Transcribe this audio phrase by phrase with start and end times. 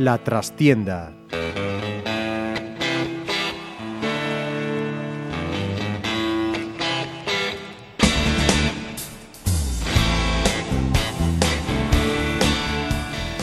[0.00, 1.19] La trastienda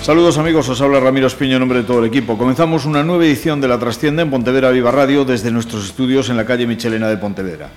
[0.08, 2.38] Saludos amigos, os habla Ramiro Espiño en nombre de todo el equipo.
[2.38, 6.38] Comenzamos una nueva edición de La Trastienda en Pontevedra Viva Radio desde nuestros estudios en
[6.38, 7.72] la calle Michelena de Pontevedra.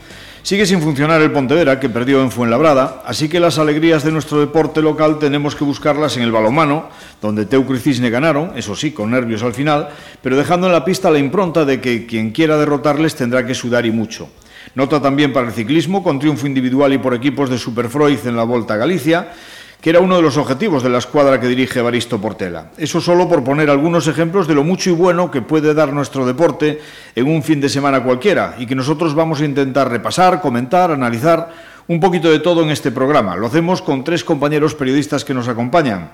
[0.45, 4.39] Sigue sin funcionar el Pontevedra, que perdió en Fuenlabrada, así que las alegrías de nuestro
[4.39, 6.89] deporte local tenemos que buscarlas en el balomano,
[7.21, 9.89] donde Teucro y Cisne ganaron, eso sí, con nervios al final,
[10.23, 13.87] pero dejando en la pista la impronta de que quien quiera derrotarles tendrá que sudar
[13.87, 14.29] y mucho.
[14.77, 18.45] Nota también para el ciclismo, con triunfo individual y por equipos de Superfroid en la
[18.45, 19.33] Volta a Galicia,
[19.81, 22.67] que era uno de los objetivos de la escuadra que dirige Evaristo Portela.
[22.77, 26.27] Eso solo por poner algunos ejemplos de lo mucho y bueno que puede dar nuestro
[26.27, 26.81] deporte
[27.15, 31.49] en un fin de semana cualquiera y que nosotros vamos a intentar repasar, comentar, analizar
[31.89, 33.37] un poquito de todo en este programa.
[33.37, 36.11] Lo hacemos con tres compañeros periodistas que nos acompañan.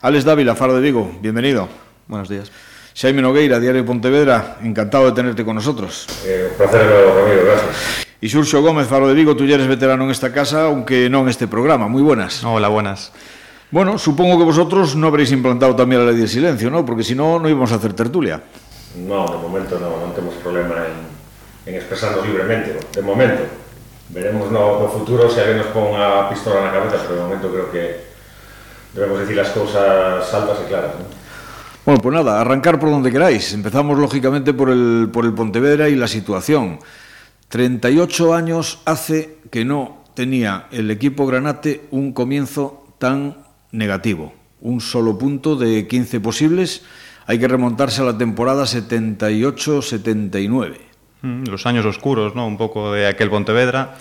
[0.00, 1.68] Alex Dávila, Faro de Vigo, bienvenido.
[2.08, 2.50] Buenos días.
[2.96, 6.06] Jaime Nogueira, Diario Pontevedra, encantado de tenerte con nosotros.
[6.26, 8.03] Eh, un placer, Ramiro, gracias.
[8.24, 11.92] Isurxo Gómez, Faro de Vigo, tú eres veterano en esta casa, aunque non este programa.
[11.92, 12.40] Moi buenas.
[12.40, 13.12] Hola, buenas.
[13.68, 16.88] Bueno, supongo que vosotros no habréis implantado también la ley de silencio, ¿no?
[16.88, 18.40] Porque si no, no íbamos a hacer tertulia.
[18.96, 21.04] No, de momento no, non temos problema en,
[21.68, 22.80] en expresarnos libremente, ¿no?
[22.80, 23.44] de momento.
[24.08, 27.52] Veremos no, no futuro se alguén nos pon a pistola na cabeza, pero de momento
[27.52, 27.84] creo que
[28.96, 31.12] debemos decir las cousas altas e claras, ¿no?
[31.84, 33.52] Bueno, pues nada, arrancar por donde queráis.
[33.52, 36.80] Empezamos lógicamente por el, por el Pontevedra y la situación.
[37.48, 43.38] 38 años hace que no tenía el equipo Granate un comienzo tan
[43.72, 44.32] negativo.
[44.60, 46.84] Un solo punto de 15 posibles.
[47.26, 50.76] Hay que remontarse a la temporada 78-79.
[51.22, 52.46] Mm, los años oscuros, ¿no?
[52.46, 53.96] Un poco de aquel Pontevedra.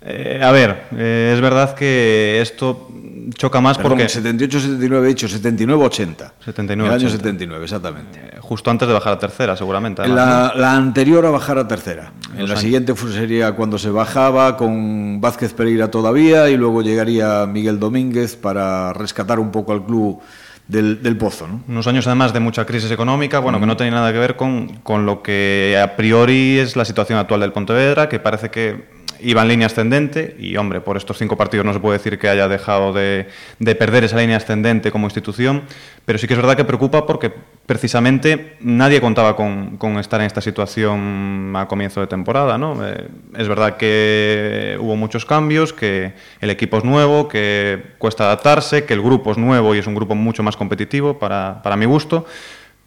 [0.00, 2.88] Eh, a ver, eh, es verdad que esto
[3.34, 4.06] choca más Perdón, porque...
[4.06, 6.32] 78-79 he dicho, 79-80.
[6.44, 7.10] 79, El año 80.
[7.10, 8.20] 79, exactamente.
[8.20, 10.02] Eh, justo antes de bajar a tercera, seguramente.
[10.02, 12.12] además, La, la anterior a bajar a tercera.
[12.30, 12.60] En la años.
[12.60, 18.92] siguiente sería cuando se bajaba con Vázquez Pereira todavía y luego llegaría Miguel Domínguez para
[18.92, 20.20] rescatar un poco al club
[20.68, 21.48] del, del pozo.
[21.48, 21.62] ¿no?
[21.66, 24.68] Unos años además de mucha crisis económica, bueno, que no tenía nada que ver con,
[24.84, 29.42] con lo que a priori es la situación actual del Pontevedra, que parece que iba
[29.42, 32.48] en línea ascendente y, hombre, por estos cinco partidos no se puede decir que haya
[32.48, 35.62] dejado de, de perder esa línea ascendente como institución,
[36.04, 37.32] pero sí que es verdad que preocupa porque
[37.66, 42.86] precisamente nadie contaba con, con estar en esta situación a comienzo de temporada, ¿no?
[42.86, 48.84] Eh, es verdad que hubo muchos cambios, que el equipo es nuevo, que cuesta adaptarse,
[48.84, 51.84] que el grupo es nuevo y es un grupo mucho más competitivo para, para mi
[51.84, 52.24] gusto,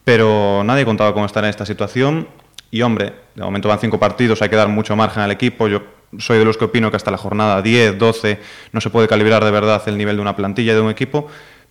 [0.03, 2.27] pero nadie contaba con estar en esta situación
[2.71, 5.67] y hombre, de momento van cinco partidos, hay que dar mucho margen al equipo.
[5.67, 5.83] Yo
[6.17, 8.39] soy de los que opino que hasta la jornada 10, 12
[8.71, 11.27] no se puede calibrar de verdad el nivel de una plantilla de un equipo,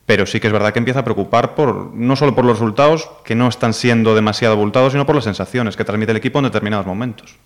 [0.06, 3.10] pero sí que es verdad que empieza a preocupar por no solo por los resultados,
[3.24, 6.46] que no están siendo demasiado abultados, sino por las sensaciones que transmite el equipo en
[6.46, 7.36] determinados momentos.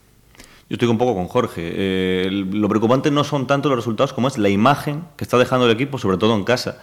[0.69, 1.61] Yo estoy un poco con Jorge.
[1.63, 5.67] Eh, lo preocupante no son tanto los resultados como es la imagen que está dejando
[5.67, 6.79] el equipo, sobre todo en casa.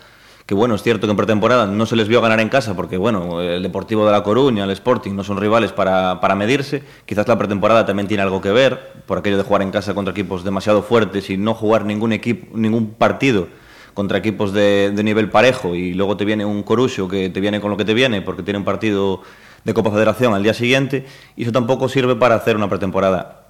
[0.51, 2.97] Que bueno, es cierto que en pretemporada no se les vio ganar en casa porque
[2.97, 6.83] bueno, el Deportivo de La Coruña, el Sporting no son rivales para, para medirse.
[7.05, 10.11] Quizás la pretemporada también tiene algo que ver por aquello de jugar en casa contra
[10.11, 13.47] equipos demasiado fuertes y no jugar ningún equipo, ningún partido
[13.93, 17.61] contra equipos de, de nivel parejo y luego te viene un Corucho que te viene
[17.61, 19.21] con lo que te viene porque tiene un partido
[19.63, 21.05] de Copa Federación al día siguiente
[21.37, 23.41] y eso tampoco sirve para hacer una pretemporada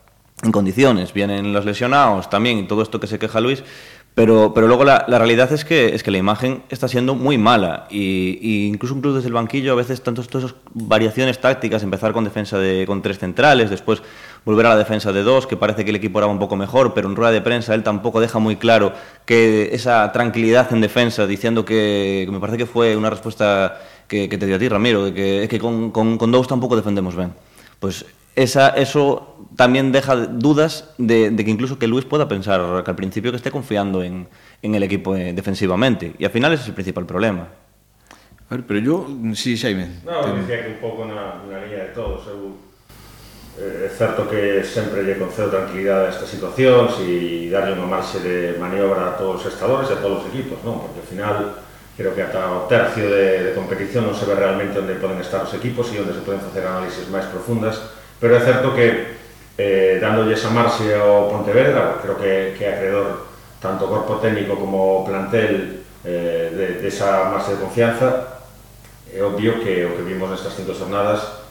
[0.44, 1.14] en condiciones.
[1.14, 3.64] Vienen los lesionados también y todo esto que se queja Luis.
[4.14, 7.38] Pero, pero luego la, la realidad es que, es que la imagen está siendo muy
[7.38, 7.88] mala.
[7.90, 10.28] Y, y incluso un club desde el banquillo, a veces tantas
[10.74, 14.04] variaciones tácticas, empezar con defensa de, con tres centrales, después
[14.44, 16.94] volver a la defensa de dos, que parece que el equipo era un poco mejor,
[16.94, 18.92] pero en rueda de prensa él tampoco deja muy claro
[19.26, 24.28] que esa tranquilidad en defensa, diciendo que, que me parece que fue una respuesta que,
[24.28, 27.34] que te dio a ti, Ramiro, que, que con, con, con dos tampoco defendemos bien.
[27.80, 32.92] Pues esa, eso también deja dudas de, de, que incluso que Luis pueda pensar que
[32.92, 34.28] al principio que esté confiando en,
[34.62, 36.14] en el equipo eh, defensivamente.
[36.18, 37.48] Y al final ese es el principal problema.
[38.50, 40.02] A ver, pero yo, sí, Jaime.
[40.06, 40.40] No, te...
[40.40, 42.28] dicía que un pouco na, na liña de todos.
[42.28, 42.52] Eu,
[43.60, 48.20] eh, é certo que sempre lle concedo tranquilidade a estas situacións e darlle unha marxe
[48.20, 50.84] de maniobra a todos os estadores e a todos os equipos, non?
[50.84, 51.36] Porque ao final
[51.96, 55.44] creo que ata o tercio de, de competición non se ve realmente onde poden estar
[55.44, 57.80] os equipos e onde se poden facer análises máis profundas,
[58.20, 59.21] pero é certo que
[59.58, 63.32] eh, dándolle a marxe ao Pontevedra, creo que, que acreedor
[63.62, 68.42] tanto corpo técnico como plantel eh, de, de esa marxe de confianza,
[69.14, 71.44] é obvio que o que vimos nestas cinco jornadas,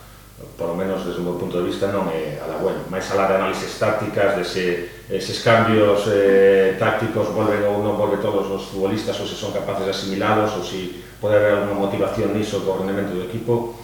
[0.56, 2.88] polo menos desde o meu punto de vista, non é halagüeno.
[2.88, 4.64] Mais alá de análises tácticas, de se
[5.12, 9.85] eses cambios eh, tácticos volven ou non volven todos os futbolistas, ou se son capaces
[9.85, 13.76] de asimilados ou se pode haber alguma motivación niso co rendimento do equipo,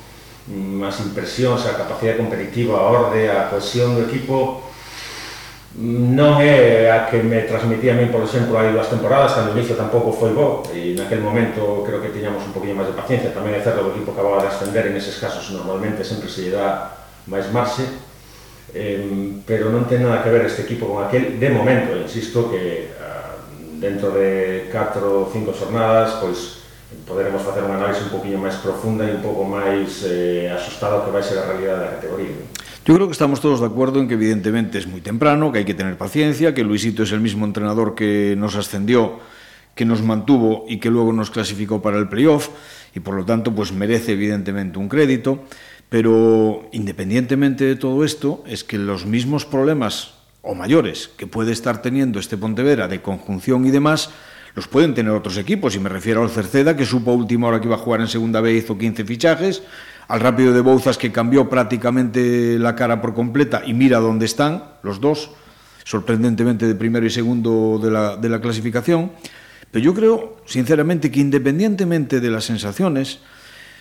[0.47, 4.63] as impresións, a capacidade competitiva, a orde, a cohesión do equipo
[5.77, 9.77] non é a que me transmitía a mí, por exemplo, hai dúas temporadas, cando inicio
[9.77, 13.53] tampouco foi bo, e naquel momento creo que tiñamos un poquinho máis de paciencia, tamén
[13.53, 16.57] é certo que o equipo acababa de ascender, en eses casos normalmente sempre se lle
[16.57, 16.97] dá
[17.29, 17.85] máis marxe,
[18.73, 19.05] eh,
[19.45, 23.37] pero non ten nada que ver este equipo con aquel, de momento, insisto, que ah,
[23.77, 26.65] dentro de 4 ou 5 jornadas, pois,
[27.05, 31.13] poderemos facer unha análise un poquinho máis profunda e un pouco máis eh, asustado que
[31.13, 32.33] vai ser a realidade da categoría.
[32.87, 35.69] Yo creo que estamos todos de acuerdo en que evidentemente es muy temprano, que hay
[35.69, 39.19] que tener paciencia, que Luisito es el mismo entrenador que nos ascendió,
[39.75, 42.49] que nos mantuvo y que luego nos clasificó para el playoff
[42.95, 45.45] y por lo tanto pues merece evidentemente un crédito,
[45.89, 51.83] pero independientemente de todo esto es que los mismos problemas o mayores que puede estar
[51.83, 54.11] teniendo este Pontevedra de conjunción y demás
[54.57, 57.61] los pueden tener otros equipos y me refiero al Cerceda que supo a última hora
[57.61, 59.63] que iba a jugar en segunda vez hizo 15 fichajes
[60.09, 64.65] al Rápido de Bouzas que cambió prácticamente la cara por completa y mira dónde están
[64.83, 65.31] los dos,
[65.85, 69.13] sorprendentemente de primero y segundo de la, de la clasificación.
[69.71, 73.19] Pero yo creo, sinceramente, que independientemente de las sensaciones,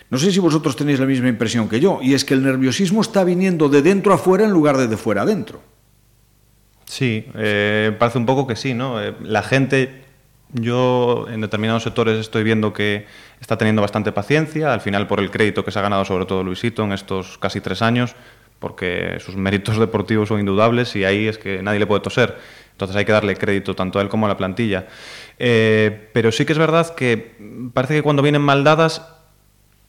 [0.09, 3.01] no sé si vosotros tenéis la misma impresión que yo, y es que el nerviosismo
[3.01, 5.61] está viniendo de dentro a fuera en lugar de de fuera adentro.
[6.85, 9.01] Sí, eh, parece un poco que sí, ¿no?
[9.01, 10.04] Eh, la gente
[10.57, 13.05] Yo en determinados sectores estoy viendo que
[13.41, 16.43] está teniendo bastante paciencia, al final por el crédito que se ha ganado sobre todo
[16.43, 18.15] Luisito en estos casi tres años,
[18.59, 22.37] porque sus méritos deportivos son indudables y ahí es que nadie le puede toser.
[22.71, 24.87] Entonces hay que darle crédito tanto a él como a la plantilla.
[25.39, 27.35] Eh, pero sí que es verdad que
[27.73, 29.01] parece que cuando vienen mal dadas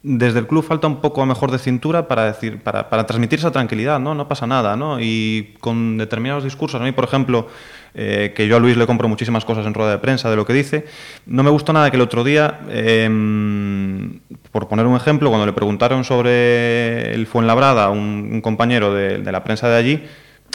[0.02, 3.40] desde el club falta un poco a mejor de cintura para decir para, para, transmitir
[3.40, 4.14] esa tranquilidad, ¿no?
[4.14, 5.00] No pasa nada, ¿no?
[5.00, 7.48] Y con determinados discursos, a mí, por ejemplo,
[7.98, 10.44] eh, que yo a Luis le compro muchísimas cosas en rueda de prensa de lo
[10.44, 10.84] que dice,
[11.24, 13.08] no me gustó nada que el otro día, eh,
[14.52, 19.42] por poner un ejemplo, cuando le preguntaron sobre el Fuenlabrada, un, un compañero de, la
[19.42, 20.04] prensa de allí,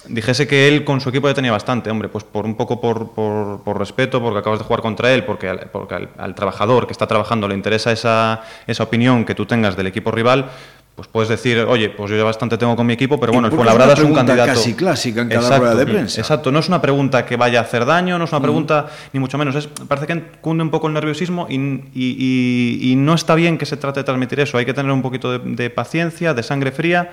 [0.08, 3.12] dijese que él con su equipo ya tenía bastante, hombre, pues por un poco por,
[3.12, 7.08] por, respeto, porque acabas de jugar contra él, porque, al, porque al, trabajador que está
[7.08, 10.52] trabajando le interesa esa, esa opinión que tú tengas del equipo rival,
[10.96, 13.54] pues puedes decir, oye, pues yo ya bastante tengo con mi equipo, pero bueno, el
[13.54, 14.54] Fuenlabrada es, es un candidato.
[14.54, 16.22] casi clásica en cada exacto, rueda de prensa.
[16.22, 19.10] Exacto, no es una pregunta que vaya a hacer daño, no es una pregunta, mm.
[19.14, 19.56] ni mucho menos.
[19.56, 23.58] Es, parece que cunde un poco el nerviosismo y, y, y, y, no está bien
[23.58, 24.58] que se trate de transmitir eso.
[24.58, 27.10] Hay que tener un poquito de, de paciencia, de sangre fría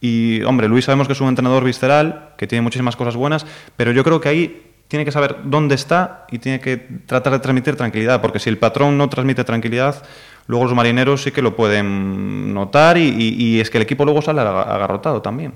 [0.00, 3.44] Y, hombre, Luis sabemos que es un entrenador visceral, que tiene muchísimas cosas buenas,
[3.76, 6.76] pero yo creo que ahí tiene que saber dónde está y tiene que
[7.06, 10.02] tratar de transmitir tranquilidad, porque si el patrón no transmite tranquilidad,
[10.46, 14.04] luego los marineros sí que lo pueden notar y, y, y es que el equipo
[14.04, 15.54] luego sale agarrotado también.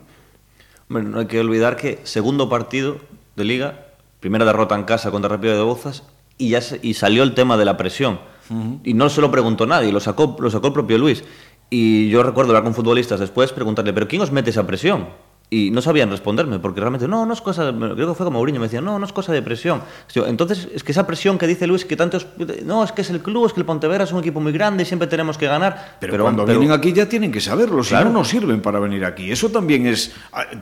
[0.88, 2.98] Hombre, no hay que olvidar que segundo partido
[3.34, 3.86] de liga,
[4.20, 6.04] primera derrota en casa contra Rápido de Bozas
[6.36, 8.20] y, ya se, y salió el tema de la presión.
[8.50, 8.80] Uh -huh.
[8.84, 11.24] Y no se lo preguntó nadie, lo sacó, lo sacó el propio Luis.
[11.70, 15.08] Y yo recuerdo hablar con futbolistas después, preguntarle, ¿pero quién os mete esa presión?
[15.52, 18.38] Y no sabían responderme, porque realmente, no, no es cosa, de, creo que fue como
[18.38, 19.82] Mourinho, me decía, no, no es cosa de presión.
[20.14, 22.26] Entonces, es que esa presión que dice Luis, que tantos,
[22.64, 24.84] no, es que es el club, es que el Pontevedra es un equipo muy grande
[24.84, 25.98] y siempre tenemos que ganar.
[26.00, 28.08] Pero, pero cuando pero, vienen aquí ya tienen que saberlo, si claro.
[28.08, 29.30] no, no sirven para venir aquí.
[29.30, 30.12] Eso también es,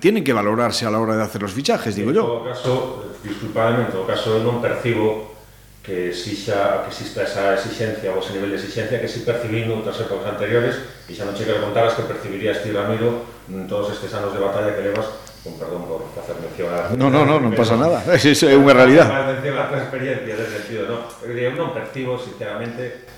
[0.00, 2.22] tiene que valorarse a la hora de hacer los fichajes, digo en yo.
[2.22, 5.39] En todo caso, disculpadme, en todo caso, non percibo
[5.82, 9.96] que exixa, que exista esa exigencia ou ese nivel de exigencia que si percibín noutras
[9.96, 10.76] épocas anteriores
[11.08, 13.24] e xa non che quero contar as que percibirías ti, Ramiro,
[13.64, 15.08] todos estes anos de batalla que levas
[15.40, 16.92] con perdón por facer mención a...
[16.92, 19.08] No, no, no, non pasa nada, iso é unha realidad.
[19.24, 21.00] Mención a tua experiencia, nesse sentido, non?
[21.24, 23.08] Eu non percibo, sinceramente,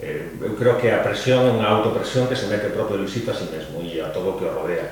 [0.00, 3.36] eh, eu creo que a presión é unha autopresión que se mete propio Luisito a
[3.36, 4.88] si sí mesmo e a todo o que o rodea.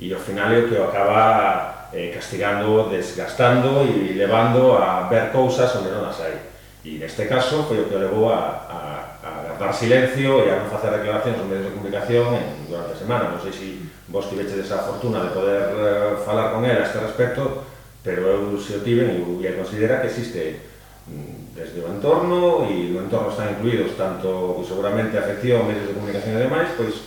[0.00, 5.28] E ao final é o que o acaba eh, castigando, desgastando e levando a ver
[5.36, 6.51] cousas onde non as hai.
[6.82, 8.80] E neste caso foi o que levou a, a,
[9.22, 12.98] a guardar silencio e a non facer declaracións nos medios de comunicación en, durante a
[12.98, 13.30] semana.
[13.30, 13.68] Non sei se si
[14.10, 17.62] vos tiveche desa fortuna de poder uh, falar con ela a este respecto,
[18.02, 20.58] pero eu se o tiven e o considera que existe
[21.06, 26.34] mm, desde o entorno e no entorno están incluídos tanto seguramente afección, medios de comunicación
[26.34, 26.98] e demais, pois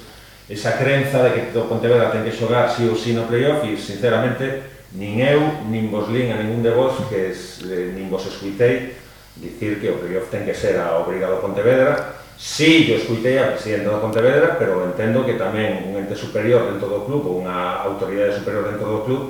[0.48, 3.76] esa crenza de que o Pontevedra ten que xogar si ou si no playoff e
[3.76, 8.24] sinceramente nin eu, nin vos lin a ningún de vos que es, eh, nin vos
[8.24, 9.04] escuitei
[9.36, 12.24] dicir que o playoff ten que ser a obriga do Pontevedra.
[12.36, 16.68] Si, sí, yo escuitei a presidente do Pontevedra, pero entendo que tamén un ente superior
[16.68, 19.24] dentro do club, ou unha autoridade superior dentro do club,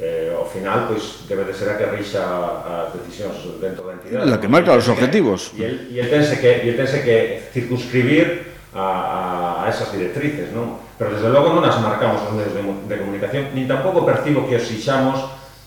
[0.00, 4.28] eh, ao final, pois, debe de ser a que rixa as decisións dentro da entidade.
[4.28, 5.52] La que marca os objetivos.
[5.56, 10.52] E el, e el tense que, y el tense que circunscribir a, a esas directrices,
[10.52, 10.80] non?
[10.96, 14.56] Pero desde logo non as marcamos os medios de, de comunicación, nin tampouco percibo que
[14.60, 15.16] os xixamos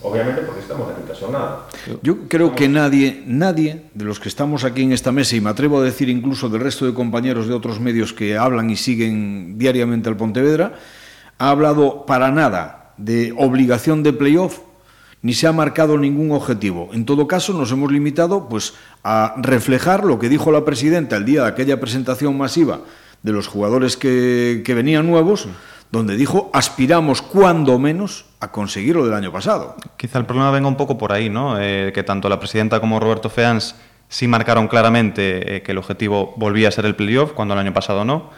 [0.02, 0.88] obviamente porque estamos
[1.20, 1.68] xornada.
[2.02, 5.50] Yo creo que nadie, nadie de los que estamos aquí en esta mesa, y me
[5.50, 9.58] atrevo a decir incluso del resto de compañeros de otros medios que hablan y siguen
[9.58, 10.74] diariamente al Pontevedra,
[11.38, 14.60] ha hablado para nada de obligación de playoff
[15.22, 16.90] ni se ha marcado ningún objetivo.
[16.94, 21.26] En todo caso, nos hemos limitado pues, a reflejar lo que dijo la presidenta el
[21.26, 22.82] día de aquella presentación masiva
[23.22, 25.50] de los jugadores que, que venían nuevos,
[25.92, 29.76] donde dijo aspiramos cuando menos a conseguir lo del año pasado.
[29.98, 31.60] Quizá el problema venga un poco por ahí, ¿no?
[31.60, 33.76] Eh, que tanto la presidenta como Roberto Feans
[34.08, 37.74] sí marcaron claramente eh, que el objetivo volvía a ser el playoff, cuando el año
[37.74, 38.32] pasado no.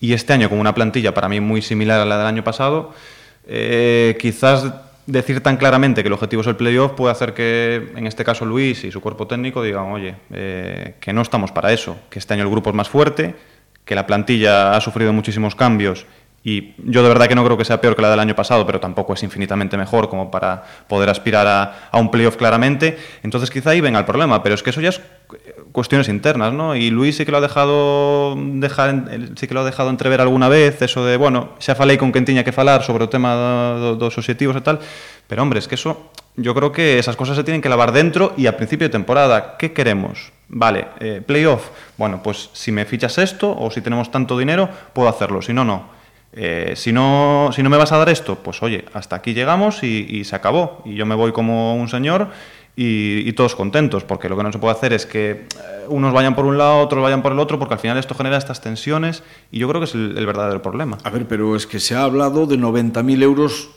[0.00, 2.92] Y este año, con una plantilla para mí muy similar a la del año pasado,
[3.46, 4.72] eh, quizás
[5.06, 8.44] decir tan claramente que el objetivo es el playoff puede hacer que, en este caso,
[8.44, 12.34] Luis y su cuerpo técnico digan, oye, eh, que no estamos para eso, que este
[12.34, 13.34] año el grupo es más fuerte,
[13.84, 16.04] que la plantilla ha sufrido muchísimos cambios
[16.48, 18.64] y yo de verdad que no creo que sea peor que la del año pasado,
[18.64, 22.96] pero tampoco es infinitamente mejor como para poder aspirar a, un playoff claramente.
[23.22, 25.00] Entonces quizá ahí venga el problema, pero es que eso ya es
[25.72, 26.74] cuestiones internas, ¿no?
[26.74, 29.04] Y Luis sí que lo ha dejado dejar,
[29.36, 32.24] sí que lo ha dejado entrever alguna vez, eso de, bueno, xa falei con quen
[32.24, 33.36] tiña que falar sobre o tema
[33.76, 34.80] do, dos objetivos e tal,
[35.28, 36.08] pero hombre, es que eso,
[36.40, 39.60] yo creo que esas cosas se tienen que lavar dentro y a principio de temporada,
[39.60, 40.32] ¿qué queremos?
[40.48, 41.68] Vale, eh, playoff,
[42.00, 45.68] bueno, pues si me fichas esto o si tenemos tanto dinero, puedo hacerlo, si no,
[45.68, 45.97] no.
[46.32, 49.82] Eh, si, no, si no me vas a dar esto, pues oye, hasta aquí llegamos
[49.82, 50.82] y, se acabó.
[50.84, 52.28] Y yo me voy como un señor
[52.76, 55.46] y, y, todos contentos, porque lo que no se puede hacer es que eh,
[55.88, 58.36] unos vayan por un lado, otros vayan por el otro, porque al final esto genera
[58.36, 60.98] estas tensiones y yo creo que es el, el verdadero problema.
[61.02, 63.70] A ver, pero es que se ha hablado de 90.000 euros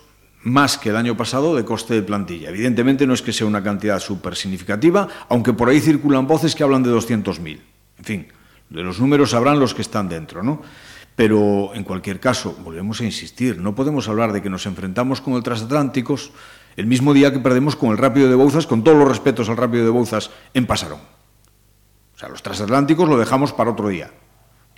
[0.43, 2.49] más que el año pasado de coste de plantilla.
[2.49, 6.63] Evidentemente no es que sea una cantidad súper significativa, aunque por ahí circulan voces que
[6.63, 7.59] hablan de 200.000.
[7.99, 8.27] En fin,
[8.69, 10.61] de los números sabrán los que están dentro, ¿no?
[11.21, 15.33] Pero, en cualquier caso, volvemos a insistir, no podemos hablar de que nos enfrentamos con
[15.35, 16.31] el Transatlánticos
[16.77, 19.57] el mismo día que perdemos con el Rápido de Bouzas, con todos los respetos al
[19.57, 20.97] Rápido de Bouzas, en Pasarón.
[22.15, 24.09] O sea, los Transatlánticos lo dejamos para otro día.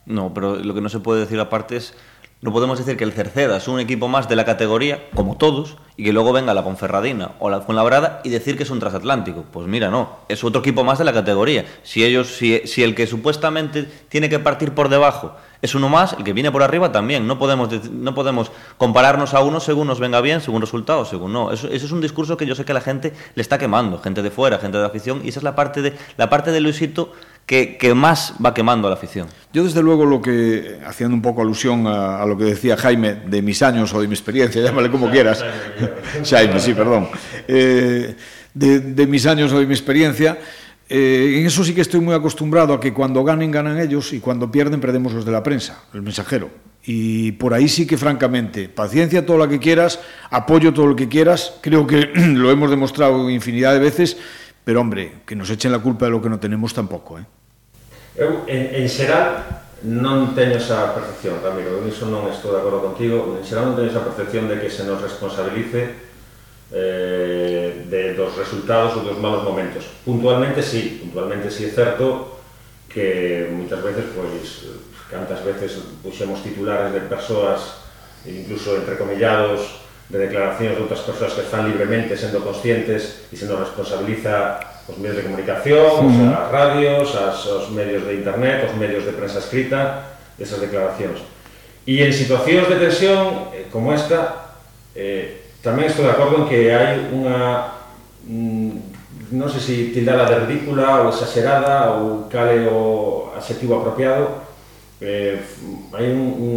[0.05, 1.93] No, pero lo que no se puede decir aparte es
[2.41, 5.77] no podemos decir que el Cerceda es un equipo más de la categoría, como todos,
[5.95, 9.45] y que luego venga la Ponferradina o la Fuenlabrada y decir que es un transatlántico.
[9.49, 11.63] Pues mira, no, es otro equipo más de la categoría.
[11.83, 16.11] Si ellos, si, si el que supuestamente tiene que partir por debajo es uno más,
[16.11, 17.25] el que viene por arriba también.
[17.25, 21.53] No podemos, no podemos compararnos a uno según nos venga bien, según resultados, según no.
[21.53, 24.21] Eso, eso, es un discurso que yo sé que la gente le está quemando, gente
[24.21, 27.13] de fuera, gente de afición, y esa es la parte de, la parte de Luisito
[27.45, 29.29] que, que, más va quemando a la afición.
[29.53, 33.15] Yo, desde luego, lo que, haciendo un poco alusión a, a, lo que decía Jaime,
[33.15, 35.45] de mis años o de mi experiencia, llámale como quieras,
[36.29, 37.07] Jaime, sí, perdón,
[37.47, 38.17] eh,
[38.53, 40.37] de, de, mis años o de mi experiencia,
[40.89, 44.19] eh, en eso sí que estoy muy acostumbrado a que cuando ganen, ganan ellos y
[44.19, 46.49] cuando pierden, perdemos los de la prensa, el mensajero.
[46.85, 49.99] Y por ahí sí que, francamente, paciencia todo lo que quieras,
[50.29, 54.17] apoyo todo lo que quieras, creo que lo hemos demostrado infinidad de veces
[54.63, 57.25] Pero, hombre, que nos echen la culpa de lo que no tenemos tampoco, eh?
[58.15, 59.41] En, en xeral,
[59.83, 63.91] non esa percepción, Ramiro, eu iso non estou de acordo contigo, en xeral non teño
[63.91, 66.12] esa percepción de que se nos responsabilice
[66.73, 69.85] eh, de, dos resultados ou dos malos momentos.
[70.03, 72.41] Puntualmente sí, puntualmente sí é certo
[72.89, 74.73] que moitas veces, pois,
[75.09, 77.85] cantas veces puxemos titulares de persoas,
[78.25, 84.61] incluso entrecomillados, de declaracións de outras persoas que están libremente sendo conscientes e sendo responsabiliza
[84.89, 86.25] os medios de comunicación, sí.
[86.27, 91.21] as radios, as, os medios de internet, os medios de prensa escrita, desas declaracións.
[91.87, 94.53] E en situacións de tensión eh, como esta,
[94.93, 97.71] eh, Tamén estou de acordo en que hai unha
[98.27, 104.43] mm, non sei se tildala de ridícula ou exagerada ou cal é o adxetivo apropiado
[104.99, 105.39] eh,
[105.95, 106.53] hai un, un,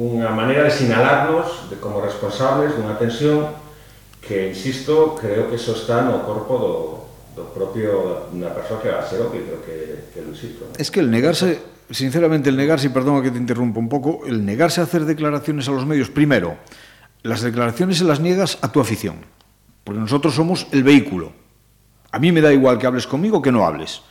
[0.00, 3.52] unha maneira de sinalarnos de, como responsables dunha tensión
[4.24, 6.74] que, insisto, creo que eso está no corpo do,
[7.36, 9.76] do propio da persoa que va a ser o que creo que,
[10.12, 10.76] que lo ¿no?
[10.76, 14.44] Es que el negarse, sinceramente, el negarse, y perdón que te interrumpa un poco, el
[14.44, 16.56] negarse a hacer declaraciones a los medios, primero,
[17.22, 19.16] las declaraciones se las niegas a tu afición,
[19.84, 21.32] porque nosotros somos el vehículo.
[22.10, 24.02] A mí me da igual que hables conmigo que no hables.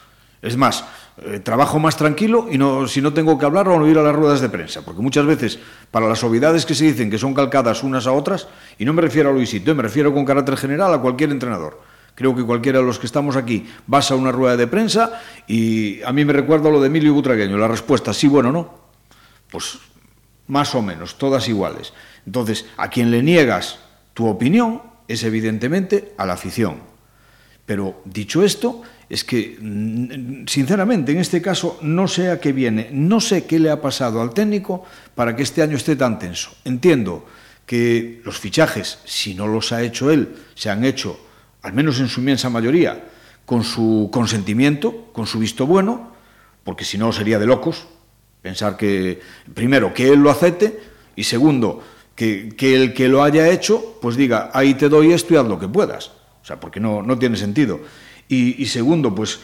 [0.41, 0.85] Es más,
[1.17, 4.03] eh, trabajo más tranquilo y no, si no tengo que hablar o no ir a
[4.03, 5.57] las ruedas de prensa, porque muchas veces
[5.89, 8.47] para las obviedades que se dicen que son calcadas unas a otras,
[8.77, 11.81] y no me refiero a Luisito, eh, me refiero con carácter general a cualquier entrenador.
[12.13, 16.01] Creo que cualquiera de los que estamos aquí vas a una rueda de prensa y
[16.03, 18.73] a mí me recuerda lo de Emilio Butragueño, la respuesta sí, bueno, no.
[19.51, 19.79] Pues
[20.47, 21.93] más o menos, todas iguales.
[22.27, 23.79] Entonces, a quien le niegas
[24.13, 26.75] tu opinión es evidentemente a la afición.
[27.65, 32.89] Pero dicho esto, es que, mm, sinceramente, en este caso, no sé a qué viene,
[32.91, 34.83] no sé qué le ha pasado al técnico
[35.15, 36.51] para que este año esté tan tenso.
[36.65, 37.25] Entiendo
[37.65, 41.19] que los fichajes, si no los ha hecho él, se han hecho,
[41.61, 43.05] al menos en su inmensa mayoría,
[43.45, 46.11] con su consentimiento, con su visto bueno,
[46.65, 47.87] porque si no sería de locos
[48.41, 49.21] pensar que,
[49.53, 50.79] primero, que él lo acepte
[51.15, 51.81] y segundo,
[52.17, 55.59] que, el que lo haya hecho, pues diga, ahí te doy esto y haz lo
[55.59, 56.07] que puedas.
[56.41, 57.79] O sea, porque no, no tiene sentido.
[58.27, 59.39] Y, y segundo, pues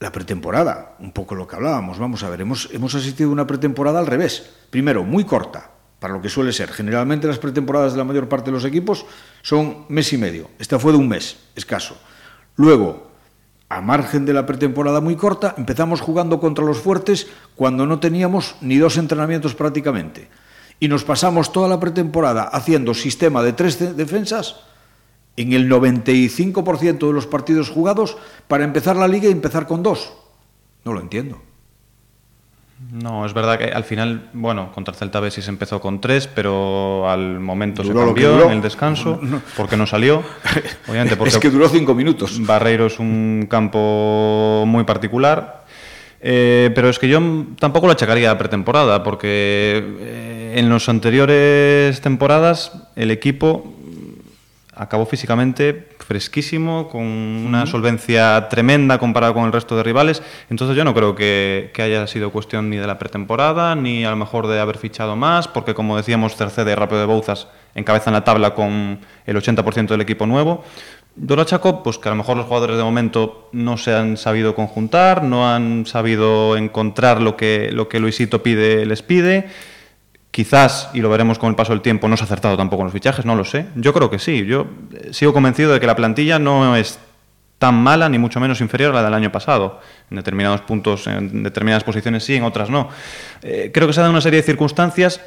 [0.00, 3.46] la pretemporada, un poco lo que hablábamos, vamos a ver, hemos, hemos asistido a una
[3.46, 4.50] pretemporada al revés.
[4.70, 6.70] Primero, muy corta, para lo que suele ser.
[6.70, 9.06] Generalmente las pretemporadas de la mayor parte de los equipos
[9.42, 10.50] son mes y medio.
[10.58, 11.96] Esta fue de un mes, escaso.
[12.56, 13.12] Luego,
[13.68, 18.56] a margen de la pretemporada muy corta, empezamos jugando contra los fuertes cuando no teníamos
[18.60, 20.28] ni dos entrenamientos prácticamente.
[20.80, 24.56] Y nos pasamos toda la pretemporada haciendo sistema de tres defensas
[25.36, 28.16] en el 95% de los partidos jugados
[28.48, 30.12] para empezar la liga y empezar con dos.
[30.84, 31.40] No lo entiendo.
[32.92, 36.00] No, es verdad que al final, bueno, contra el Celta B sí se empezó con
[36.00, 39.20] tres, pero al momento se cambió en el descanso,
[39.56, 40.22] porque no salió.
[40.88, 42.44] Obviamente porque es que duró cinco minutos.
[42.44, 45.66] Barreiro es un campo muy particular,
[46.22, 47.20] eh, pero es que yo
[47.58, 53.74] tampoco lo achacaría a pretemporada, porque eh, en las anteriores temporadas el equipo
[54.80, 60.22] acabó físicamente fresquísimo, con una solvencia tremenda comparado con el resto de rivales.
[60.48, 64.16] Entonces yo no creo que, haya sido cuestión ni de la pretemporada, ni a lo
[64.16, 68.24] mejor de haber fichado más, porque como decíamos, Cerceda y Rápido de Bouzas encabezan la
[68.24, 70.64] tabla con el 80% del equipo nuevo.
[71.14, 74.54] Yo Chaco, pues que a lo mejor los jugadores de momento no se han sabido
[74.54, 79.48] conjuntar, no han sabido encontrar lo que, lo que Luisito pide, les pide.
[80.30, 82.86] Quizás, y lo veremos con el paso del tiempo, no se ha acertado tampoco en
[82.86, 83.66] los fichajes, no lo sé.
[83.74, 84.46] Yo creo que sí.
[84.46, 87.00] Yo eh, sigo convencido de que la plantilla no es
[87.58, 89.80] tan mala, ni mucho menos inferior a la del año pasado.
[90.10, 92.88] En determinados puntos, en determinadas posiciones sí, en otras no.
[93.42, 95.20] Eh, creo que se ha dado una serie de circunstancias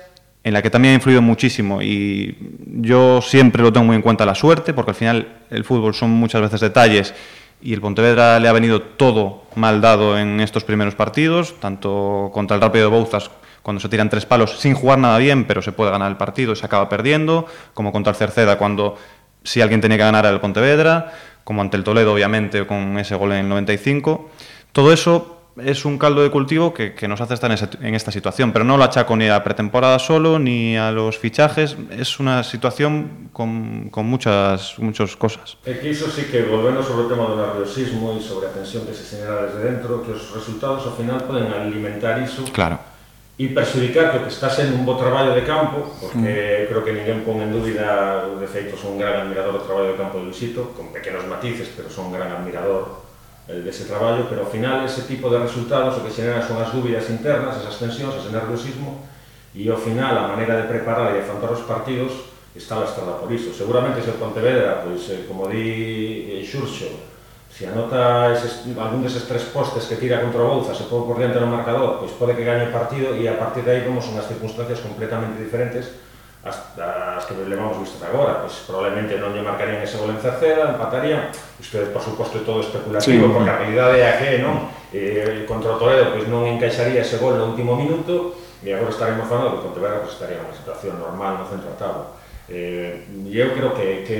[0.43, 4.25] en la que también ha influido muchísimo y yo siempre lo tengo muy en cuenta
[4.25, 7.13] la suerte, porque al final el fútbol son muchas veces detalles
[7.61, 12.55] y el Pontevedra le ha venido todo mal dado en estos primeros partidos, tanto contra
[12.55, 13.31] el Rápido de Bouzas
[13.63, 16.53] cuando se tiran tres palos sin jugar nada bien, pero se puede ganar el partido
[16.53, 18.97] y se acaba perdiendo, como contra el Cerceda cuando
[19.43, 21.11] si alguien tenía que ganar era el Pontevedra,
[21.43, 24.29] como ante el Toledo obviamente con ese gol en el 95.
[24.71, 28.65] Todo eso es un caldo de cultivo que, nos hace estar en, esta situación, pero
[28.65, 33.29] no lo achaco ni a la pretemporada solo, ni a los fichajes, es una situación
[33.31, 35.57] con, con muchas, muchas cosas.
[35.63, 38.93] Que eso sí que, volviendo sobre el tema del nerviosismo y sobre la tensión que
[38.93, 42.43] se genera desde dentro, que los resultados al final pueden alimentar eso.
[42.51, 42.92] Claro
[43.33, 46.69] e perxudicar que o que está sendo un bo traballo de campo, porque mm.
[46.69, 49.97] creo que ninguén pon en dúbida, de feito, son un gran admirador do traballo de
[49.97, 53.01] campo de Luisito, con pequenos matices, pero son un gran admirador
[53.47, 56.71] el dese traballo, pero ao final ese tipo de resultados o que xeneran son as
[56.71, 59.03] dúbidas internas, esas tensións, ese nerviosismo,
[59.51, 63.51] e ao final a maneira de preparar e afrontar os partidos está lastrada por iso.
[63.51, 67.12] Seguramente se o Pontevedra, pois, eh, como di eh, Xurxo,
[67.53, 71.21] se anota eses, algún deses tres postes que tira contra o Bouza, se pode por
[71.21, 74.09] diante no marcador, pois pode que gañe o partido e a partir de aí vemos
[74.09, 75.93] unhas as circunstancias completamente diferentes
[76.41, 80.19] hasta as que levamos visto até agora, pois probablemente non lle marcarían ese gol en
[80.19, 81.29] Cerceda, empatarían,
[81.61, 83.31] isto é, por suposto, todo especulativo, sí.
[83.31, 84.67] porque a realidade é a que, non?
[84.91, 89.29] Eh, contra o Toledo, pois non encaixaría ese gol no último minuto, e agora estaremos
[89.29, 92.11] falando que Pontevedra pois, estaría unha situación normal no centro tabla.
[92.51, 94.17] Eh, e eu creo que, que